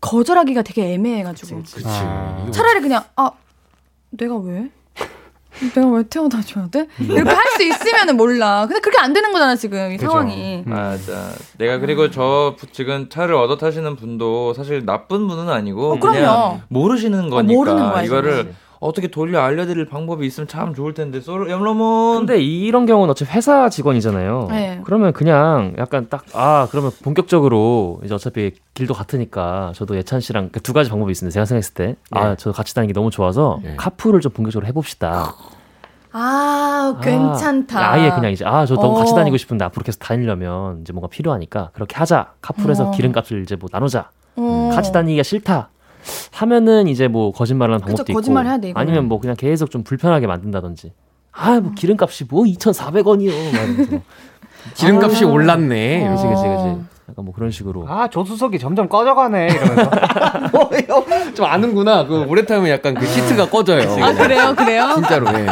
[0.00, 1.62] 거절하기가 되게 애매해가지고.
[1.62, 1.82] 그치.
[1.84, 2.46] 아.
[2.52, 3.32] 차라리 그냥, 아,
[4.10, 4.70] 내가 왜?
[5.74, 6.86] 내가 왜 태워다 줘야 돼?
[6.98, 8.66] 이렇게 할 수 있으면은 몰라.
[8.66, 10.10] 근데 그렇게 안 되는 거잖아, 지금, 이 그죠.
[10.10, 10.62] 상황이.
[10.66, 11.30] 맞아.
[11.56, 15.98] 내가 그리고 저 부- 지금 차를 얻어 타시는 분도 사실 나쁜 분은 아니고 어.
[15.98, 18.54] 그냥 모르시는 거니까 모르는 거야, 이거를
[18.86, 21.20] 어떻게 돌려 알려드릴 방법이 있으면 참 좋을 텐데.
[21.20, 22.26] 쏘 염러몬.
[22.26, 24.46] 근데 이런 경우는 어차피 회사 직원이잖아요.
[24.50, 24.80] 네.
[24.84, 30.72] 그러면 그냥 약간 딱, 아, 그러면 본격적으로 이제 어차피 길도 같으니까 저도 예찬 씨랑 그두
[30.72, 31.32] 가지 방법이 있습니다.
[31.32, 31.96] 제가 생각했을 때.
[32.10, 33.74] 아, 저 같이 다니는 게 너무 좋아서 네.
[33.76, 35.34] 카풀을 좀 본격적으로 해봅시다.
[36.12, 37.78] 아, 괜찮다.
[37.78, 38.98] 아, 아예 그냥 이제, 아, 저 너무 어.
[39.00, 42.32] 같이 다니고 싶은데 앞으로 계속 다니려면 이제 뭔가 필요하니까 그렇게 하자.
[42.40, 42.90] 카풀해서 어.
[42.92, 44.10] 기름값을 이제 뭐 나누자.
[44.36, 44.70] 어.
[44.74, 45.68] 같이 다니기가 싫다.
[46.32, 48.86] 하면은 이제 뭐 거짓말을 하는 방법도 그쵸, 있고 거짓말 해야 돼, 이거는.
[48.88, 50.92] 아니면 뭐 그냥 계속 좀 불편하게 만든다든지
[51.32, 53.30] 아 뭐 기름값이 뭐 2,400원이요
[54.74, 55.28] 기름값이 아.
[55.28, 56.06] 올랐네.
[56.06, 56.10] 어.
[56.12, 59.90] 그치 그치 그치 약간 뭐 그런 식으로 아 조수석이 점점 꺼져가네 이러면서
[60.52, 61.34] 뭐예요?
[61.34, 62.04] 좀 아는구나.
[62.06, 63.88] 그 오래 타면 약간 그 시트가 꺼져요.
[64.02, 64.54] 아, 그래요?
[64.56, 64.90] 그래요?
[64.96, 65.26] 진짜로.
[65.38, 65.46] 예.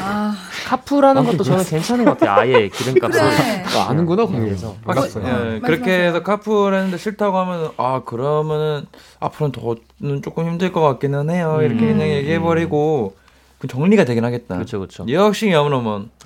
[0.00, 0.34] 아,
[0.76, 3.64] 카풀하는 것도 저는 괜찮은 것 같아요 아예 기름값을 그래.
[3.78, 4.38] 아, 아는구나, 거기.
[4.40, 5.24] 그래서 몰랐어요.
[5.24, 5.60] 예, 말씀하세요.
[5.62, 8.86] 그렇게 해서 카풀 했는데 싫다고 하면 아 그러면은
[9.20, 9.52] 앞으로는
[10.00, 11.92] 더는 조금 힘들 것 같기는 해요 이렇게 음.
[11.98, 13.16] 그냥 얘기해버리고
[13.58, 15.50] 그 정리가 되긴 하겠다 그렇죠 그렇죠 역시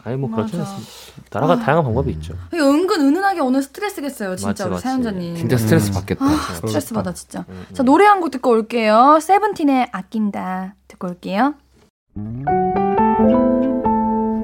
[0.05, 0.71] 아니 뭐 그렇지 맞아.
[0.71, 0.93] 않습니다
[1.33, 4.81] 나라가 다양한 방법이 있죠 은근 은은하게 오는 스트레스겠어요, 진짜 맞지, 우리.
[4.81, 5.37] 사연자님.
[5.37, 6.25] 진짜 스트레스 받겠다.
[6.25, 7.45] 아, 스트레스 받아 진짜.
[7.49, 9.19] 음, 자 노래 한 곡 듣고 올게요.
[9.21, 11.55] 세븐틴의 아낀다 듣고 올게요.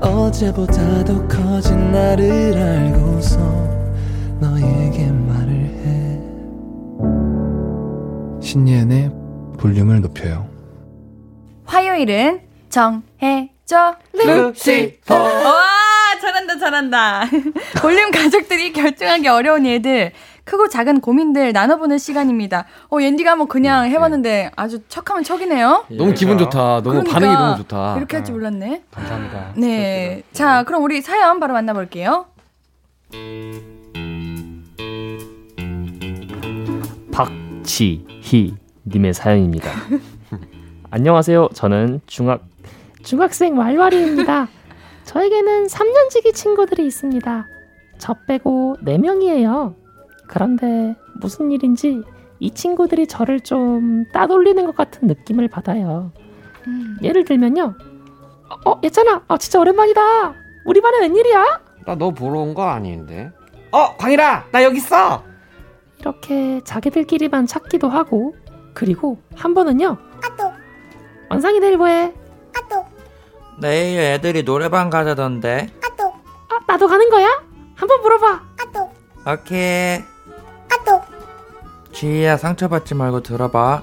[0.00, 3.38] 어제보다 더 커진 나를 알고서
[4.40, 6.20] 너에게 말을 해
[8.42, 9.10] 신예은의
[9.58, 10.48] 볼륨을 높여요.
[11.66, 12.40] 화요일은
[12.70, 15.14] 정해줘 루시퍼.
[15.14, 15.62] 와
[16.20, 17.24] 잘한다 잘한다.
[17.80, 20.12] 볼륨 가족들이 결정하기 어려운 일들.
[20.44, 22.64] 크고 작은 고민들 나눠보는 시간입니다.
[22.90, 25.84] 어, 옌디가 한번 그냥 해봤는데 아주 척하면 척이네요.
[25.90, 26.82] 너무 기분 좋다.
[26.82, 27.96] 너무 그러니까 반응이 너무 좋다.
[27.98, 28.82] 이렇게 할 줄 몰랐네.
[28.90, 29.52] 감사합니다.
[29.56, 30.22] 네.
[30.32, 32.26] 자, 그럼 우리 사연 바로 만나볼게요.
[37.12, 38.54] 박지희
[38.86, 39.70] 님의 사연입니다.
[40.90, 41.48] 안녕하세요.
[41.54, 42.42] 저는 중학
[43.02, 44.48] 중학생 말와리입니다.
[45.04, 47.46] 저에게는 3년지기 친구들이 있습니다.
[47.98, 49.74] 저 빼고 4명이에요.
[50.30, 52.02] 그런데 무슨 일인지
[52.38, 56.12] 이 친구들이 저를 좀 따돌리는 것 같은 느낌을 받아요.
[57.02, 57.74] 예를 들면요.
[58.64, 60.34] 어, 예찬아, 아, 진짜 오랜만이다.
[60.64, 61.60] 우리 반에 웬일이야?
[61.86, 63.32] 나 너 보러 온 거 아닌데.
[63.72, 65.24] 어, 광일아, 나 여기 있어.
[65.98, 68.34] 이렇게 자기들끼리만 찾기도 하고
[68.72, 69.98] 그리고 한 번은요
[71.28, 72.14] 원상이 내일 뭐해?
[73.60, 75.68] 내일 애들이 노래방 가자던데
[76.48, 77.28] 아, 나도 가는 거야?
[77.74, 78.40] 한번 물어봐
[79.30, 79.98] 오케이
[81.92, 83.82] 지희야 상처받지 말고 들어봐.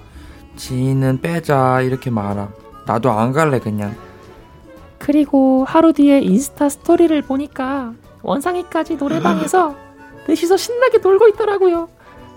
[0.55, 1.81] 지희는 빼자.
[1.81, 2.49] 이렇게 말아
[2.85, 3.95] 나도 안 갈래 그냥.
[4.97, 7.93] 그리고 하루 뒤에 인스타 스토리를 보니까
[8.23, 9.75] 원상이까지 노래방에서
[10.27, 11.89] 넷이서 신나게 놀고 있더라고요.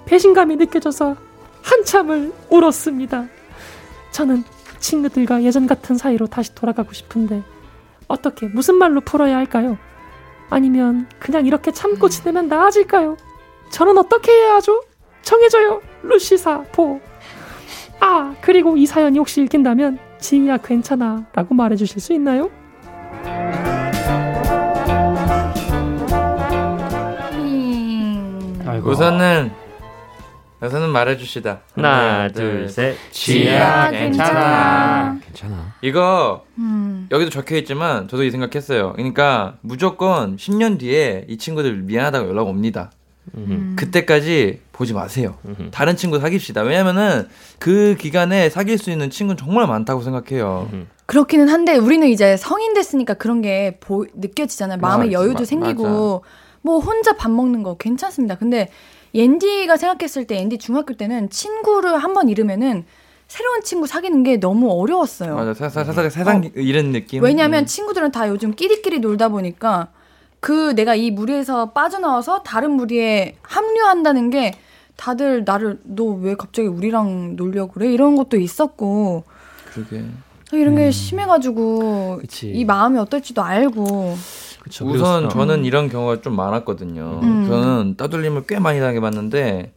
[0.05, 1.17] 배신감이 느껴져서
[1.63, 3.27] 한참을 울었습니다.
[4.13, 4.45] 저는
[4.79, 7.43] 친구들과 예전 같은 사이로 다시 돌아가고 싶은데
[8.09, 9.77] 어떻게 무슨 말로 풀어야 할까요?
[10.49, 13.17] 아니면 그냥 이렇게 참고 지내면 나아질까요?
[13.71, 14.83] 저는 어떻게 해야 하죠?
[15.23, 17.01] 정해져요 루시사포.
[18.01, 22.51] 아 그리고 이 사연이 혹시 읽힌다면 지희야 괜찮아 라고 말해주실 수 있나요?
[27.33, 28.83] 음.
[28.85, 29.51] 우선은
[30.63, 31.61] 우선은 말해주시다.
[31.75, 32.97] 하나, 하나 둘셋.
[33.11, 35.19] 지희야 괜찮아.
[35.25, 35.75] 괜찮아.
[35.81, 37.09] 이거 음.
[37.11, 38.93] 여기도 적혀있지만 저도 이 생각했어요.
[38.93, 42.91] 그러니까 무조건 10년 뒤에 이 친구들 미안하다고 연락 옵니다.
[43.37, 43.77] 음.
[43.79, 45.37] 그때까지 보지 마세요.
[45.71, 46.63] 다른 친구 사귀시다.
[46.63, 47.29] 왜냐면은
[47.59, 50.69] 그 기간에 사귈 수 있는 친구는 정말 많다고 생각해요.
[51.07, 54.79] 그렇기는 한데 우리는 이제 성인 됐으니까 그런 게 보, 느껴지잖아요.
[54.79, 56.25] 마음의 맞아, 여유도 마- 생기고
[56.63, 58.37] 뭐 혼자 밥 먹는 거 괜찮습니다.
[58.37, 58.69] 근데
[59.15, 62.85] 앤디가 생각했을 때 앤디 중학교 때는 친구를 한 번 잃으면은
[63.29, 65.35] 새로운 친구 사귀는 게 너무 어려웠어요.
[65.37, 67.23] 맞아, 살살 살살 세상 이런 느낌.
[67.23, 67.67] 왜냐면 음.
[67.67, 69.89] 친구들은 다 요즘 끼리끼리 놀다 보니까
[70.41, 74.55] 그 내가 이 무리에서 빠져나와서 다른 무리에 합류한다는 게
[74.97, 79.25] 다들 나를 너 왜 갑자기 우리랑 놀려고 그래 이런 것도 있었고
[79.73, 80.05] 그러게.
[80.53, 82.49] 이런 게 심해가지고 그치.
[82.51, 84.17] 이 마음이 어떨지도 알고
[84.63, 84.85] 그쵸.
[84.87, 87.21] 우선 저는 이런 경우가 좀 많았거든요.
[87.23, 87.47] 음.
[87.49, 89.73] 저는 따돌림을 꽤 많이 당해봤는데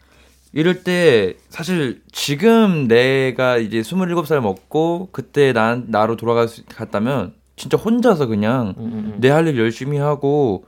[0.52, 8.74] 이럴 때 사실 지금 내가 이제 27살 먹고 그때 난 나로 돌아갔다면 진짜 혼자서 그냥
[8.78, 9.18] 음, 음, 음.
[9.20, 10.66] 내 할 일 열심히 하고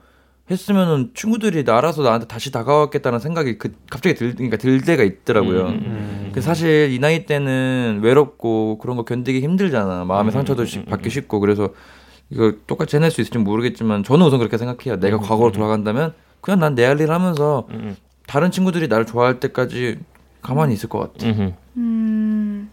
[0.50, 5.66] 했으면은 친구들이 알아서 나한테 다시 다가왔겠다는 생각이 그 갑자기 들 그러니까 들 때가 있더라고요.
[5.66, 10.04] 음, 그 사실 이 나이 때는 외롭고 그런 거 견디기 힘들잖아.
[10.04, 11.70] 마음의 상처도 시- 받기 쉽고 그래서
[12.30, 15.00] 이거 똑같이 해낼 수 있을지 모르겠지만 저는 우선 그렇게 생각해요.
[15.00, 17.96] 내가 과거로 돌아간다면 그냥 난 내 할 일 하면서 음, 음.
[18.28, 19.98] 다른 친구들이 나를 좋아할 때까지
[20.42, 21.26] 가만히 있을 것 같아.
[21.76, 22.70] 음,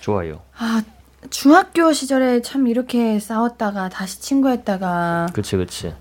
[0.00, 0.40] 좋아요.
[0.58, 0.82] 아
[1.28, 5.92] 중학교 시절에 참 이렇게 싸웠다가 다시 친구했다가 그치, 그치.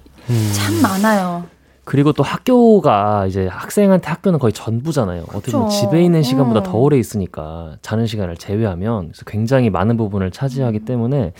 [0.53, 1.45] 참 많아요.
[1.83, 5.23] 그리고 또 학교가 이제 학생한테 학교는 거의 전부잖아요.
[5.29, 5.69] 어떻게 보면.
[5.69, 6.63] 집에 있는 시간보다 어.
[6.63, 11.33] 더 오래 있으니까 자는 시간을 제외하면 그래서 굉장히 많은 부분을 차지하기 때문에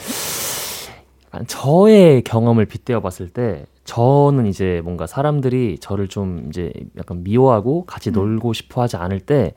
[1.28, 7.86] 약간 저의 경험을 빗대어 봤을 때 저는 이제 뭔가 사람들이 저를 좀 이제 약간 미워하고
[7.86, 8.14] 같이 음.
[8.14, 9.54] 놀고 싶어 하지 않을 때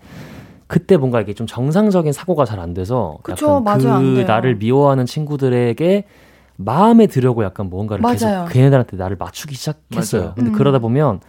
[0.72, 4.26] 그때 뭔가 이게 좀 정상적인 사고가 잘 안 돼서 그쵸, 약간 맞아요, 안그 돼요.
[4.26, 6.04] 나를 미워하는 친구들에게
[6.56, 8.14] 마음에 들려고 약간 뭔가를 맞아요.
[8.46, 10.22] 계속 걔네들한테 나를 맞추기 시작했어요.
[10.22, 10.34] 맞아요.
[10.34, 10.52] 근데 음.
[10.54, 11.20] 그러다 보면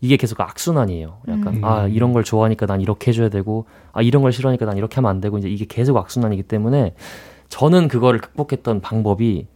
[0.00, 1.18] 이게 계속 악순환이에요.
[1.26, 1.64] 약간 음.
[1.64, 5.10] 아 이런 걸 좋아하니까 난 이렇게 해줘야 되고 아 이런 걸 싫어하니까 난 이렇게 하면
[5.10, 6.94] 안 되고 이제 이게 계속 악순환이기 때문에
[7.48, 9.48] 저는 그거를 극복했던 방법이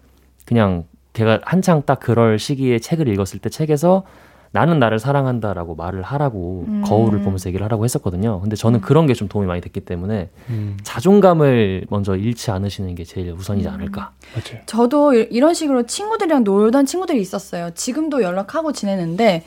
[0.46, 0.82] 그냥
[1.12, 4.02] 제가 한창 딱 그럴 시기에 책을 읽었을 때 책에서
[4.50, 6.82] 나는 나를 사랑한다라고 말을 하라고 음.
[6.86, 8.40] 거울을 보면서 얘기를 하라고 했었거든요.
[8.40, 13.04] 근데 저는 그런 게 좀 도움이 많이 됐기 때문에 음, 자존감을 먼저 잃지 않으시는 게
[13.04, 14.12] 제일 우선이지 않을까.
[14.34, 14.62] 맞아요.
[14.66, 17.70] 저도 이- 이런 식으로 친구들이랑 놀던 친구들이 있었어요.
[17.74, 19.44] 지금도 연락하고 지내는데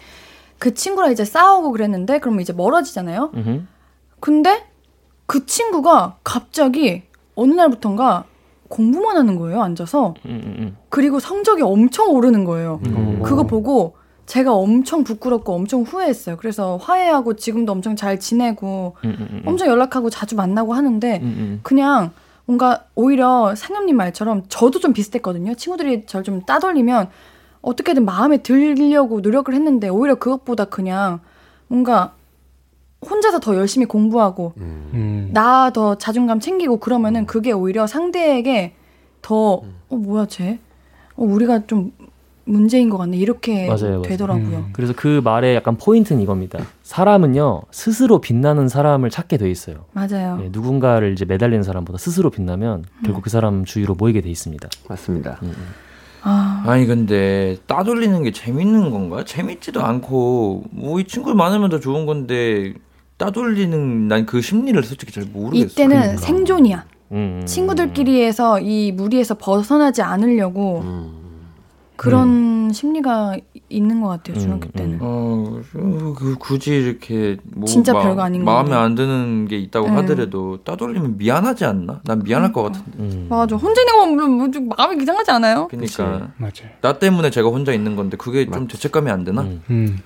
[0.60, 3.32] 그 친구랑 이제 싸우고 그랬는데 그러면 이제 멀어지잖아요.
[3.34, 3.62] 음흠.
[4.20, 4.64] 근데
[5.26, 7.04] 그 친구가 갑자기
[7.36, 8.26] 어느 날부턴가
[8.68, 10.14] 공부만 하는 거예요, 앉아서.
[10.26, 10.78] 음, 음, 음.
[10.89, 12.80] 그리고 성적이 엄청 오르는 거예요.
[12.86, 13.22] 음.
[13.24, 13.95] 그거 보고
[14.32, 16.38] 제가 엄청 부끄럽고 엄청 후회했어요.
[16.38, 19.41] 그래서 화해하고 지금도 엄청 잘 지내고 음, 음, 음.
[19.45, 21.59] 엄청 연락하고 자주 만나고 하는데 음, 음.
[21.63, 22.11] 그냥
[22.45, 25.55] 뭔가 오히려 상엽님 말처럼 저도 좀 비슷했거든요.
[25.55, 27.09] 친구들이 저를 좀 따돌리면
[27.61, 31.19] 어떻게든 마음에 들려고 노력을 했는데 오히려 그것보다 그냥
[31.67, 32.13] 뭔가
[33.05, 35.29] 혼자서 더 열심히 공부하고 음.
[35.34, 38.75] 나 더 자존감 챙기고 그러면은 그게 오히려 상대에게
[39.21, 40.59] 더 어 뭐야 쟤?
[41.17, 41.91] 어 우리가 좀
[42.46, 44.02] 문제인 것 같네 이렇게 맞아요, 맞아요.
[44.04, 44.58] 되더라고요.
[44.58, 44.70] 음.
[44.74, 46.60] 그래서 그 말의 약간 포인트는 이겁니다.
[46.84, 49.86] 사람은요 스스로 빛나는 사람을 찾게 돼 있어요.
[49.94, 50.39] 맞아요.
[50.44, 54.68] 예, 누군가를 이제 매달리는 사람보다 스스로 빛나면 결국 그 사람 주위로 모이게 돼 있습니다.
[54.89, 55.39] 맞습니다.
[55.44, 55.68] 음, 음.
[56.24, 59.24] 아, 아니 근데 따돌리는 게 재밌는 건가?
[59.26, 62.74] 재밌지도 않고 뭐 이 친구 많으면 더 좋은 건데
[63.18, 65.66] 따돌리는 난 그 심리를 솔직히 잘 모르겠어.
[65.66, 66.22] 이때는 그러니까.
[66.22, 66.86] 생존이야.
[67.14, 67.46] 음, 음.
[67.46, 70.82] 친구들끼리에서 이 무리에서 벗어나지 않으려고
[72.02, 73.38] 그런 심리가
[73.70, 74.97] 있는 것 같아요 중학교 음, 때는.
[75.02, 75.62] 어,
[76.18, 78.76] 그 굳이 이렇게 뭐 진짜 별거 아닌 마음에 건데.
[78.84, 79.93] 안 드는 게 있다고 네.
[79.97, 82.02] 하더라도 따돌리면 미안하지 않나?
[82.04, 82.91] 난 미안할 것 같은데.
[82.97, 83.28] 음.
[83.30, 85.68] 맞아 혼자 있는 거면 뭐좀 마음이 이상하지 않아요?
[85.68, 86.72] 그러니까 맞아요.
[86.82, 89.43] 나 때문에 제가 혼자 있는 건데 그게 좀 죄책감이 안 되나?
[89.43, 89.99] 음, 음.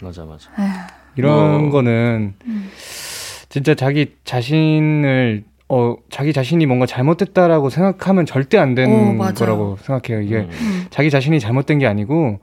[0.00, 0.48] 맞아 맞아.
[1.16, 1.70] 이런 뭐.
[1.72, 2.70] 거는 음.
[3.50, 9.32] 진짜 자기 자신을 어 자기 자신이 뭔가 잘못됐다라고 생각하면 절대 안 되는 어.
[9.34, 10.24] 거라고 생각해요.
[10.24, 10.50] 이게 음.
[10.52, 10.86] 음.
[10.90, 12.38] 자기 자신이 잘못된 게 아니고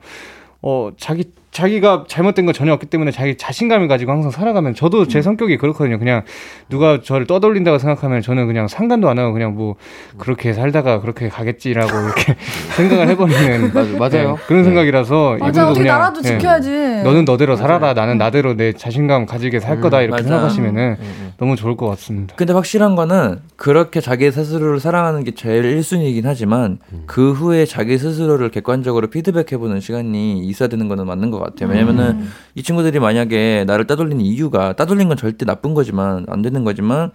[0.60, 1.32] 어 자기
[1.62, 5.98] 자기가 잘못된 거 전혀 없기 때문에 자기 자신감을 가지고 항상 살아가면 저도 제 성격이 그렇거든요.
[5.98, 6.22] 그냥
[6.70, 9.76] 누가 저를 떠돌린다고 생각하면 저는 그냥 상관도 안 하고 그냥 뭐
[10.16, 12.36] 그렇게 살다가 그렇게 가겠지라고 이렇게
[12.76, 14.36] 생각을 해버리는 맞아, 맞아요.
[14.36, 16.70] 네, 그런 생각이라서 맞아 이분도 그냥 나라도 예, 지켜야지.
[17.04, 17.92] 너는 너대로 살아라.
[17.92, 20.00] 나는 나대로 내 자신감 가지게 살 거다.
[20.00, 20.28] 이렇게 맞아.
[20.28, 21.32] 생각하시면은 음, 음.
[21.36, 22.34] 너무 좋을 것 같습니다.
[22.34, 28.50] 근데 확실한 거는 그렇게 자기 스스로를 사랑하는 게 제일 1순위이긴 하지만 그 후에 자기 스스로를
[28.50, 31.68] 객관적으로 피드백해보는 시간이 있어야 되는 거는 맞는 것 같아요.
[31.70, 37.10] 왜냐면은 이 친구들이 만약에 나를 따돌리는 이유가 따돌린 건 절대 나쁜 거지만 안 되는 거지만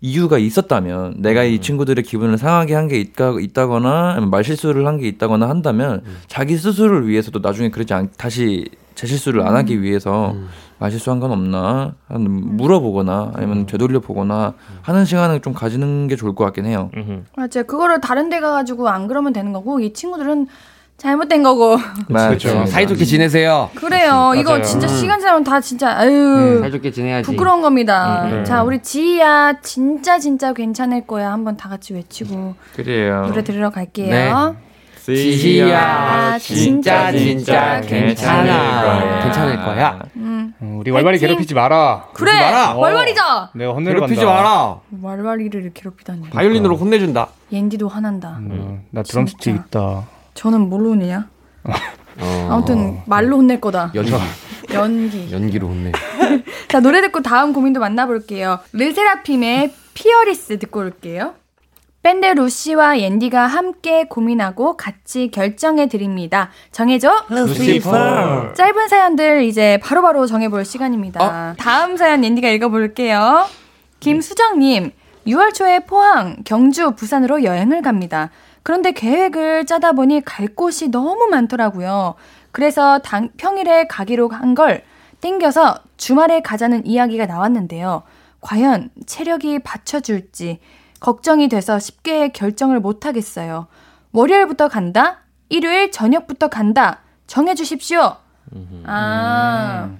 [0.00, 6.02] 이유가 있었다면 내가 이 친구들의 기분을 상하게 한게 있다, 있다거나 말실수를 한 게 있다거나 한다면
[6.26, 10.34] 자기 스스로를 위해서도 나중에 그러지 않 다시 제 실수를 안 하기 위해서
[10.78, 11.94] 말실수한 건 없나?
[12.08, 16.90] 한 물어보거나 아니면 되돌려 보거나 하는 시간을 좀 가지는 게 좋을 것 같긴 해요.
[17.36, 17.64] 맞아요.
[17.66, 20.48] 그거를 다른 데 가가지고 안 그러면 되는 거고 이 친구들은
[21.00, 21.78] 잘못된 거고.
[22.08, 22.66] 그렇죠.
[22.66, 23.70] 사이좋게 지내세요.
[23.74, 24.34] 그래요.
[24.36, 24.62] 이거 맞아요.
[24.62, 27.26] 진짜 시간 지나면 다 진짜 아유 사이좋게 지내야지.
[27.30, 28.24] 부끄러운 겁니다.
[28.24, 28.44] 음.
[28.44, 31.32] 자 우리 지희야 진짜 진짜 괜찮을 거야.
[31.32, 33.24] 한번 다 같이 외치고 그래요.
[33.26, 34.56] 노래 들으러 갈게요.
[35.02, 39.22] 지희야, 진짜 진짜 괜찮아.
[39.22, 39.98] 괜찮을 거야.
[40.16, 40.52] 음.
[40.60, 41.18] 어, 우리 월말이!
[41.18, 42.04] 괴롭히지 마라.
[42.12, 42.74] 그래 마라.
[42.74, 44.34] 월말이자 내가 혼내러 괴롭히지 간다.
[44.42, 44.76] 마라.
[45.02, 46.30] 월말이를 괴롭히다니.
[46.30, 47.28] 바이올린으로 혼내준다.
[47.50, 48.36] 옌디도 화난다.
[48.38, 49.62] 음, 나 드럼 스틱 진짜.
[49.62, 50.19] 있다.
[50.34, 51.28] 저는 뭘로 혼내냐?
[52.20, 52.48] 어.
[52.50, 53.92] 아무튼 말로 혼낼 거다.
[53.94, 54.12] 연기.
[54.72, 55.32] 연기.
[55.32, 55.92] 연기로 혼내.
[56.68, 58.60] 자 노래 듣고 다음 고민도 만나볼게요.
[58.72, 61.34] 르세라핌의 FEARLESS 듣고 올게요.
[62.02, 66.50] 밴드 루시와 옌디가 함께 고민하고 같이 결정해 드립니다.
[66.72, 67.26] 정해줘.
[67.28, 68.54] 루시퍼.
[68.54, 71.56] 짧은 사연들 이제 바로바로 정해볼 시간입니다.
[71.58, 73.46] 다음 사연 옌디가 읽어볼게요.
[74.00, 74.92] 김수정님,
[75.26, 78.30] 6월 초에 포항, 경주, 부산으로 여행을 갑니다.
[78.62, 82.14] 그런데 계획을 짜다 보니 갈 곳이 너무 많더라고요.
[82.52, 84.82] 그래서 당, 평일에 가기로 한 걸
[85.20, 88.02] 땡겨서 주말에 가자는 이야기가 나왔는데요.
[88.40, 90.60] 과연 체력이 받쳐줄지
[90.98, 93.66] 걱정이 돼서 쉽게 결정을 못하겠어요.
[94.12, 95.18] 월요일부터 간다?
[95.50, 97.00] 일요일 저녁부터 간다?
[97.26, 98.16] 정해주십시오.
[98.86, 99.90] 아.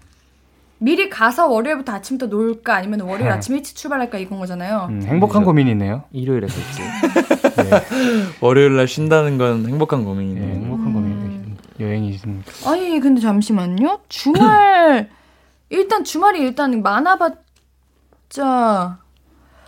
[0.82, 2.74] 미리 가서 월요일부터 아침부터 놀까?
[2.74, 4.16] 아니면 월요일 아침 일찍 출발할까?
[4.16, 4.86] 이건 거잖아요.
[4.88, 6.04] 음, 행복한 고민이네요.
[6.10, 6.82] 일요일에 겠지.
[8.40, 10.54] 월요일 날 쉰다는 건 행복한 예, 고민이네요.
[10.54, 11.56] 행복한 고민.
[11.78, 12.70] 여행이십니까?
[12.70, 14.00] 아니, 근데 잠시만요.
[14.08, 15.10] 주말,
[15.68, 17.38] 일단 주말이 일단 많아봤자,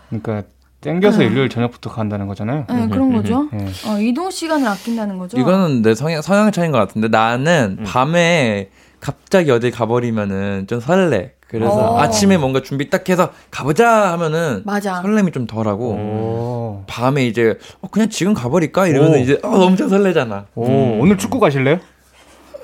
[0.08, 0.44] 그러니까
[0.80, 1.26] 땡겨서 음.
[1.26, 2.64] 일요일 저녁부터 간다는 거잖아요.
[2.70, 3.48] 네, 그런 거죠.
[3.52, 3.66] 예.
[3.88, 5.38] 어, 이동 시간을 아낀다는 거죠.
[5.38, 7.84] 이거는 내 성향, 성향 차이인 것 같은데 나는 음.
[7.84, 8.70] 밤에
[9.02, 11.32] 갑자기 어디 가버리면은 좀 설레.
[11.48, 11.98] 그래서 어.
[12.00, 15.02] 아침에 뭔가 준비 딱 해서 가보자 하면은 맞아.
[15.02, 16.84] 설렘이 좀 덜하고 오.
[16.86, 19.16] 밤에 이제 어, 그냥 지금 가버릴까 이러면 오.
[19.16, 20.46] 이제 어, 엄청 설레잖아.
[20.54, 20.64] 오,
[21.00, 21.80] 오늘 축구 가실래요?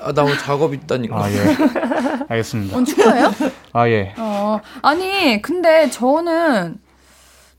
[0.01, 1.15] 아, 나 오늘 작업 있다니까.
[1.23, 1.35] 아, 예.
[2.29, 2.77] 알겠습니다.
[2.77, 3.31] 오늘 축구예요?
[3.73, 4.13] 아, 예.
[4.17, 6.77] 어, 아니, 근데 저는,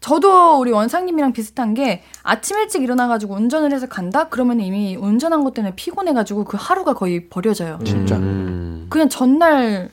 [0.01, 4.29] 저도 우리 원상님이랑 비슷한 게 아침 일찍 일어나가지고 운전을 해서 간다?
[4.29, 7.79] 그러면 이미 운전한 것 때문에 피곤해가지고 그 하루가 거의 버려져요.
[7.85, 8.17] 진짜.
[8.17, 8.87] 음.
[8.89, 9.91] 그냥 전날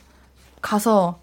[0.62, 1.20] 가서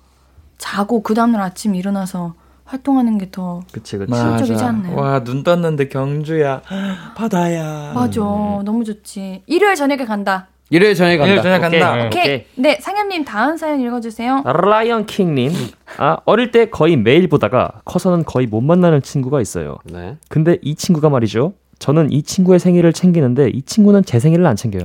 [0.59, 4.11] 자고 그 다음날 아침 일어나서 활동하는 게더 그치 그치.
[4.11, 4.39] 맞아.
[4.39, 4.97] 실적이지 않나요?
[4.97, 6.63] 와, 눈 떴는데 경주야.
[7.17, 7.93] 바다야.
[7.95, 8.21] 맞아.
[8.21, 9.43] 너무 좋지.
[9.47, 10.49] 일요일 저녁에 간다.
[10.75, 11.31] 일요일 저녁에 간다.
[11.33, 11.93] 일요일 저녁 간다.
[11.93, 12.07] 오케이.
[12.07, 12.23] 오케이.
[12.23, 12.47] 오케이.
[12.57, 14.43] 네, 상현님 다음 사연 읽어주세요.
[14.45, 15.53] 라이언 킹님.
[15.99, 19.77] 아 어릴 때 거의 매일 보다가 커서는 거의 못 만나는 친구가 있어요.
[19.85, 20.17] 네.
[20.29, 21.53] 근데 이 친구가 말이죠.
[21.79, 24.85] 저는 이 친구의 생일을 챙기는데 이 친구는 제 생일을 안 챙겨요.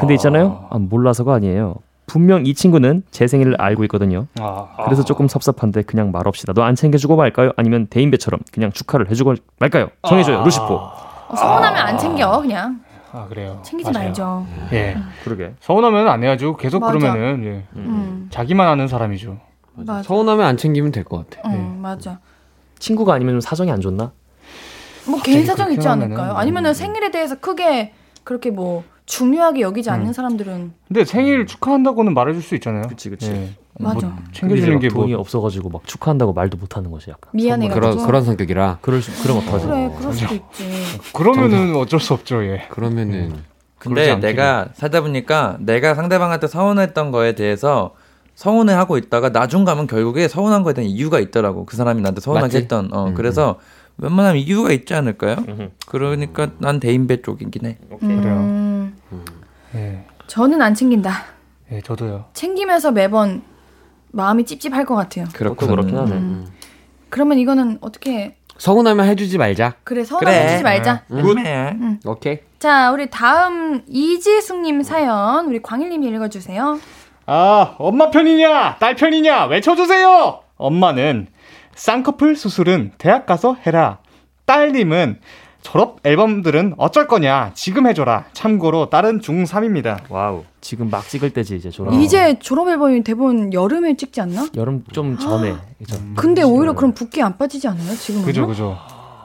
[0.00, 0.66] 근데 있잖아요.
[0.70, 1.76] 아, 몰라서가 아니에요.
[2.06, 4.26] 분명 이 친구는 제 생일을 알고 있거든요.
[4.40, 7.52] 아, 그래서 조금 섭섭한데 그냥 말없이 나도 안 챙겨주고 말까요?
[7.56, 9.90] 아니면 대인배처럼 그냥 축하를 해주고 말까요?
[10.08, 10.64] 정해줘요, 루시포.
[10.64, 12.80] 어, 서운하면 안 챙겨, 그냥.
[13.12, 13.60] 아, 그래요.
[13.64, 14.06] 챙기지 맞아요.
[14.06, 14.46] 말죠.
[14.72, 14.96] 예.
[15.24, 15.54] 그러게.
[15.60, 16.56] 서운하면 안 해야죠.
[16.56, 16.92] 계속 맞아.
[16.98, 17.64] 그러면은 예.
[17.76, 19.38] 음, 자기만 아는 사람이죠.
[19.74, 20.02] 맞아.
[20.02, 21.48] 서운하면 안 챙기면 될 것 같아.
[21.48, 22.18] 음, 맞아.
[22.78, 24.12] 친구가 아니면 좀 사정이 안 좋나?
[25.06, 26.32] 뭐 개인 사정 있지 않을까요?
[26.32, 26.36] 음.
[26.36, 27.92] 아니면은 생일에 대해서 크게
[28.24, 29.94] 그렇게 뭐 중요하게 여기지 음.
[29.94, 32.82] 않는 사람들은 근데 생일 축하한다고는 말해줄 수 있잖아요.
[32.88, 33.30] 그치, 그치.
[33.30, 33.50] 예.
[33.78, 34.06] 맞아.
[34.06, 35.02] 뭐 챙겨주는 게 뭐.
[35.02, 37.30] 돈이 없어가지고 막 축하한다고 말도 못하는 거지 약간.
[37.32, 37.80] 미안해가지고.
[37.80, 38.78] 그런 그런 성격이라.
[38.80, 39.66] 그럴 수 그럼 어떡하지?
[39.66, 40.68] 그래, 그럴 수도 있지.
[41.12, 42.44] 그러면은 어쩔 수 없죠.
[42.44, 42.66] 예.
[42.70, 43.34] 그러면은
[43.78, 44.28] 그러지 근데.
[44.28, 47.94] 내가 살다 보니까 내가 상대방한테 서운했던 거에 대해서
[48.34, 51.66] 서운해 하고 있다가 나중 가면 결국에 서운한 거에 대한 이유가 있더라고.
[51.66, 52.56] 그 사람이 나한테 서운하게 맞지?
[52.58, 52.92] 했던.
[52.92, 53.58] 어, 음, 그래서
[53.98, 55.36] 웬만하면 이유가 있지 않을까요?
[55.86, 57.78] 그러니까 난 대인배 쪽이긴 해.
[58.02, 58.96] 음,
[59.74, 60.04] 예.
[60.26, 61.12] 저는 안 챙긴다.
[61.72, 62.26] 예, 저도요.
[62.34, 63.42] 챙기면서 매번
[64.10, 65.26] 마음이 찝찝할 것 같아요.
[65.32, 66.12] 그렇고 그렇긴 하네.
[66.12, 66.46] 음.
[67.08, 69.74] 그러면 이거는 어떻게 서운하면 해주지 말자.
[69.84, 70.44] 그래 서운하게 그래.
[70.46, 71.04] 해주지 말자.
[71.08, 71.76] 굿해.
[72.06, 72.38] 오케이.
[72.58, 76.78] 자 우리 다음 이지숙님 사연 우리 광일님이 읽어주세요.
[77.26, 80.40] 아, 엄마 편이냐, 딸 편이냐, 외쳐주세요!
[80.56, 81.28] 엄마는
[81.74, 83.98] 쌍꺼풀 수술은 대학 가서 해라.
[84.46, 85.18] 딸님은
[85.62, 87.52] 졸업 앨범들은 어쩔 거냐?
[87.54, 88.24] 지금 해줘라.
[88.32, 90.10] 참고로 딸은 중3입니다.
[90.10, 90.44] 와우.
[90.60, 91.94] 지금 막 찍을 때지 이제 졸업.
[91.94, 94.48] 이제 졸업 앨범이 대부분 여름에 찍지 않나?
[94.56, 95.54] 여름 좀 전에.
[95.78, 95.96] 그죠.
[96.16, 97.94] 근데 오히려 그럼 붓기 안 빠지지 않나요?
[97.96, 98.76] 지금 그죠, 그죠.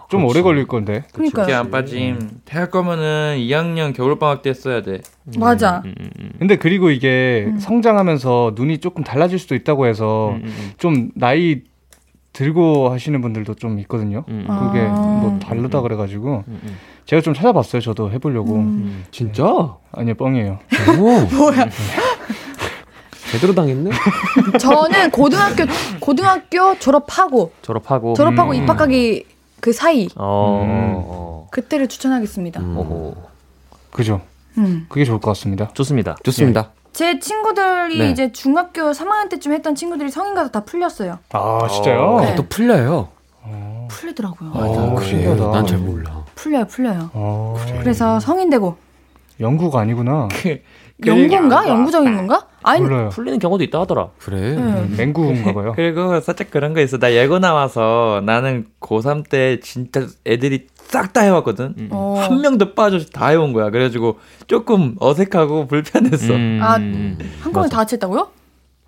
[0.09, 1.03] 좀 오래 걸릴 건데.
[1.11, 1.45] 그러니까요.
[1.45, 2.39] 그게 안 빠짐.
[2.45, 5.01] 대학 거면은 2학년 겨울 방학 때 했어야 돼.
[5.37, 5.83] 맞아.
[6.39, 7.59] 근데 그리고 이게 음.
[7.59, 11.61] 성장하면서 눈이 조금 달라질 수도 있다고 해서 음, 좀 나이
[12.37, 14.23] 들고 하시는 분들도 좀 있거든요.
[14.27, 14.93] 음, 그게 아.
[14.93, 16.43] 뭐 다르다 그래가지고
[17.07, 17.81] 제가 좀 찾아봤어요.
[17.81, 18.53] 저도 해보려고.
[18.57, 19.05] 음.
[19.09, 19.75] 진짜?
[19.91, 20.59] 아니요, 뻥이에요.
[21.35, 21.67] 뭐야?
[23.31, 23.89] 제대로 당했네.
[24.61, 25.63] 저는 고등학교
[25.99, 28.13] 고등학교 졸업하고 졸업하고.
[28.13, 28.55] 졸업하고 음.
[28.55, 29.25] 입학하기
[29.59, 30.61] 그 사이 어.
[30.63, 30.93] 음.
[31.07, 31.47] 어.
[31.49, 32.61] 그때를 추천하겠습니다.
[32.63, 33.29] 어.
[33.89, 34.21] 그죠.
[34.59, 34.85] 음.
[34.89, 35.69] 그게 좋을 것 같습니다.
[35.73, 36.17] 좋습니다.
[36.23, 36.71] 좋습니다.
[36.97, 38.09] 제 친구들이 네.
[38.09, 41.19] 이제 중학교 3학년 때쯤 했던 친구들이 성인 가서 다 풀렸어요.
[41.31, 42.21] 아, 진짜요?
[42.21, 42.33] 네.
[42.33, 43.09] 또 풀려요.
[43.87, 44.49] 풀리더라고요.
[44.51, 45.07] 아, 어, 그래.
[45.07, 45.47] 신기하다.
[45.51, 46.25] 난잘 몰라.
[46.33, 47.11] 풀려요, 풀려요.
[47.13, 48.77] 어, 그래 서 성인 되고
[49.39, 50.27] 영구가 아니구나.
[51.05, 51.67] 연구인가?
[51.67, 52.47] 영구적인 건가?
[52.67, 53.09] 아니, 몰라요.
[53.09, 54.09] 풀리는 경우도 있다 하더라.
[54.19, 54.55] 그래.
[54.55, 54.85] 네.
[54.97, 55.73] 맹구인가 봐요.
[55.75, 56.97] 그리고 살짝 그런 거 있어.
[56.97, 61.73] 나 예고 나와서 나는 고3 때 진짜 애들이 싹 다 해왔거든.
[61.77, 61.89] 음.
[61.91, 62.15] 어.
[62.19, 63.69] 한 명도 빠져서 다 해온 거야.
[63.69, 66.33] 그래가지고 조금 어색하고 불편했어.
[66.33, 66.59] 음.
[66.61, 66.73] 아,
[67.41, 68.29] 한꺼번에 다 같이 했다고요?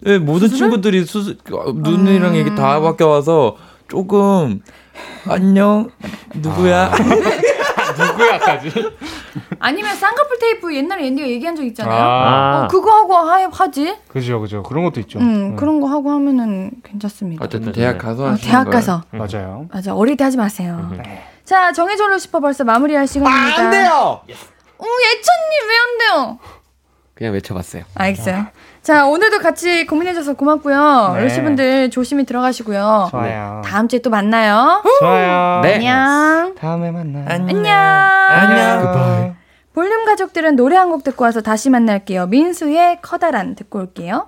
[0.02, 0.70] 네, 모든 수술을?
[0.72, 2.56] 친구들이 수술, 어, 눈이랑 이게 음.
[2.56, 3.58] 다 바뀌어 와서
[3.90, 4.62] 조금,
[5.28, 5.90] 안녕,
[6.36, 6.92] 누구야?
[8.00, 8.72] 누구야까지?
[9.60, 12.02] 아니면 쌍꺼풀 테이프 옛날에 앤디가 얘기한 적 있잖아요.
[12.02, 13.96] 아, 어, 그거 하고 하, 하지?
[14.08, 14.64] 그죠, 그죠.
[14.64, 15.20] 그런 것도 있죠.
[15.20, 15.56] 음, 네.
[15.56, 17.44] 그런 거 하고 하면은 괜찮습니다.
[17.44, 17.98] 어쨌든 네, 대학 네.
[18.00, 18.74] 가서 어, 하시는 대학 거야.
[18.74, 19.04] 가서.
[19.12, 19.68] 맞아요.
[19.72, 20.90] 맞아, 어릴 때 하지 마세요.
[20.98, 21.24] 네.
[21.44, 23.62] 자, 정해줘로 싶어 벌써 마무리할 시간입니다.
[23.62, 24.22] 안 돼요.
[24.78, 26.40] 어, 예천님 왜 안 돼요?
[27.16, 27.84] 그냥 외쳐봤어요.
[27.96, 28.46] 알겠어요.
[28.82, 31.12] 자, 오늘도 같이 고민해줘서 고맙고요.
[31.14, 31.20] 네.
[31.22, 33.10] 어르신분들 조심히 들어가시고요.
[33.12, 33.62] 좋아요.
[33.66, 34.82] 다음 주에 또 만나요.
[35.00, 35.62] 좋아요.
[35.62, 35.76] 네.
[35.76, 36.56] 안녕.
[36.56, 37.26] 다음에 만나요.
[37.28, 37.66] 안녕.
[37.68, 39.36] 안녕.
[39.74, 42.28] 볼륨 가족들은 노래 한 곡 듣고 와서 다시 만날게요.
[42.28, 44.28] 민수의 커다란 듣고 올게요.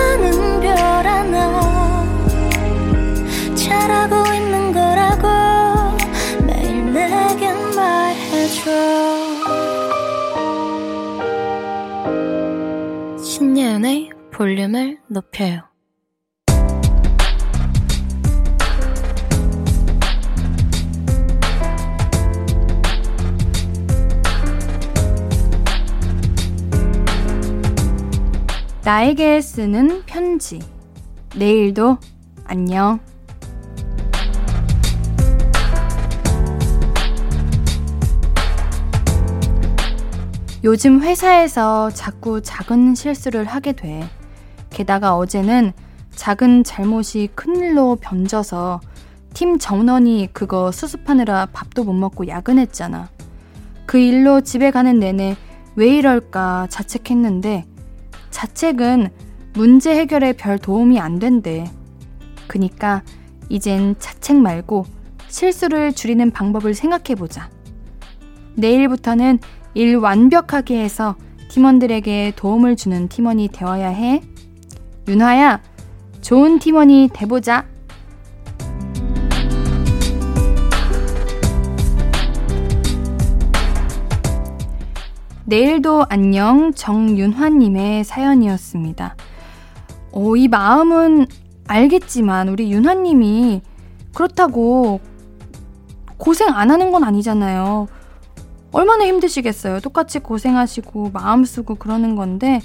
[14.41, 15.61] 볼륨을 높여요.
[28.83, 30.59] 나에게 쓰는 편지.
[31.35, 31.99] 내일도
[32.45, 32.99] 안녕.
[40.63, 44.09] 요즘 회사에서 자꾸 작은 실수를 하게 돼.
[44.71, 45.73] 게다가 어제는
[46.15, 48.81] 작은 잘못이 큰일로 변져서
[49.33, 53.09] 팀 전원이 그거 수습하느라 밥도 못 먹고 야근했잖아.
[53.85, 55.35] 그 일로 집에 가는 내내
[55.75, 57.65] 왜 이럴까 자책했는데
[58.29, 59.09] 자책은
[59.53, 61.69] 문제 해결에 별 도움이 안 된대.
[62.47, 63.03] 그니까
[63.49, 64.85] 이젠 자책 말고
[65.27, 67.49] 실수를 줄이는 방법을 생각해 보자.
[68.55, 69.39] 내일부터는
[69.73, 71.15] 일 완벽하게 해서
[71.49, 74.21] 팀원들에게 도움을 주는 팀원이 되어야 해.
[75.07, 75.59] 윤화야,
[76.21, 77.65] 좋은 팀원이 돼보자.
[85.45, 89.15] 내일도 안녕 정윤화님의 사연이었습니다.
[90.13, 91.25] 어, 이 마음은
[91.67, 93.61] 알겠지만 우리 윤화님이
[94.13, 95.01] 그렇다고
[96.17, 97.87] 고생 안 하는 건 아니잖아요.
[98.71, 99.79] 얼마나 힘드시겠어요.
[99.81, 102.61] 똑같이 고생하시고 마음 쓰고 그러는 건데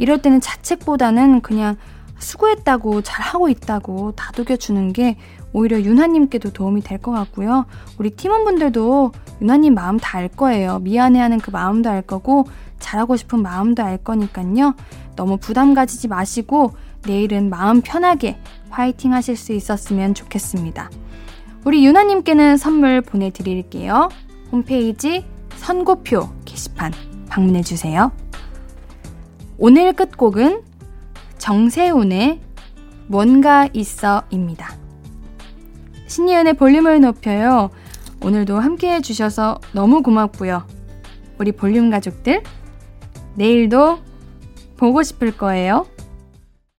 [0.00, 1.76] 이럴 때는 자책보다는 그냥
[2.18, 5.16] 수고했다고 잘하고 있다고 다독여 주는 게
[5.52, 7.66] 오히려 윤하님께도 도움이 될 것 같고요.
[7.98, 10.78] 우리 팀원분들도 윤하님 마음 다 알 거예요.
[10.80, 12.46] 미안해하는 그 마음도 알 거고
[12.78, 14.74] 잘하고 싶은 마음도 알 거니까요.
[15.16, 16.72] 너무 부담 가지지 마시고
[17.06, 18.38] 내일은 마음 편하게
[18.70, 20.90] 화이팅 하실 수 있었으면 좋겠습니다.
[21.64, 24.08] 우리 윤하님께는 선물 보내드릴게요.
[24.52, 25.24] 홈페이지
[25.56, 26.92] 선고표 게시판
[27.28, 28.12] 방문해주세요.
[29.62, 30.62] 오늘 끝곡은
[31.36, 32.40] 정세훈의
[33.08, 34.74] 뭔가 있어입니다.
[36.06, 37.68] 신예은의 볼륨을 높여요.
[38.22, 40.66] 오늘도 함께 해주셔서 너무 고맙고요.
[41.36, 42.42] 우리 볼륨 가족들,
[43.34, 43.98] 내일도
[44.78, 45.86] 보고 싶을 거예요.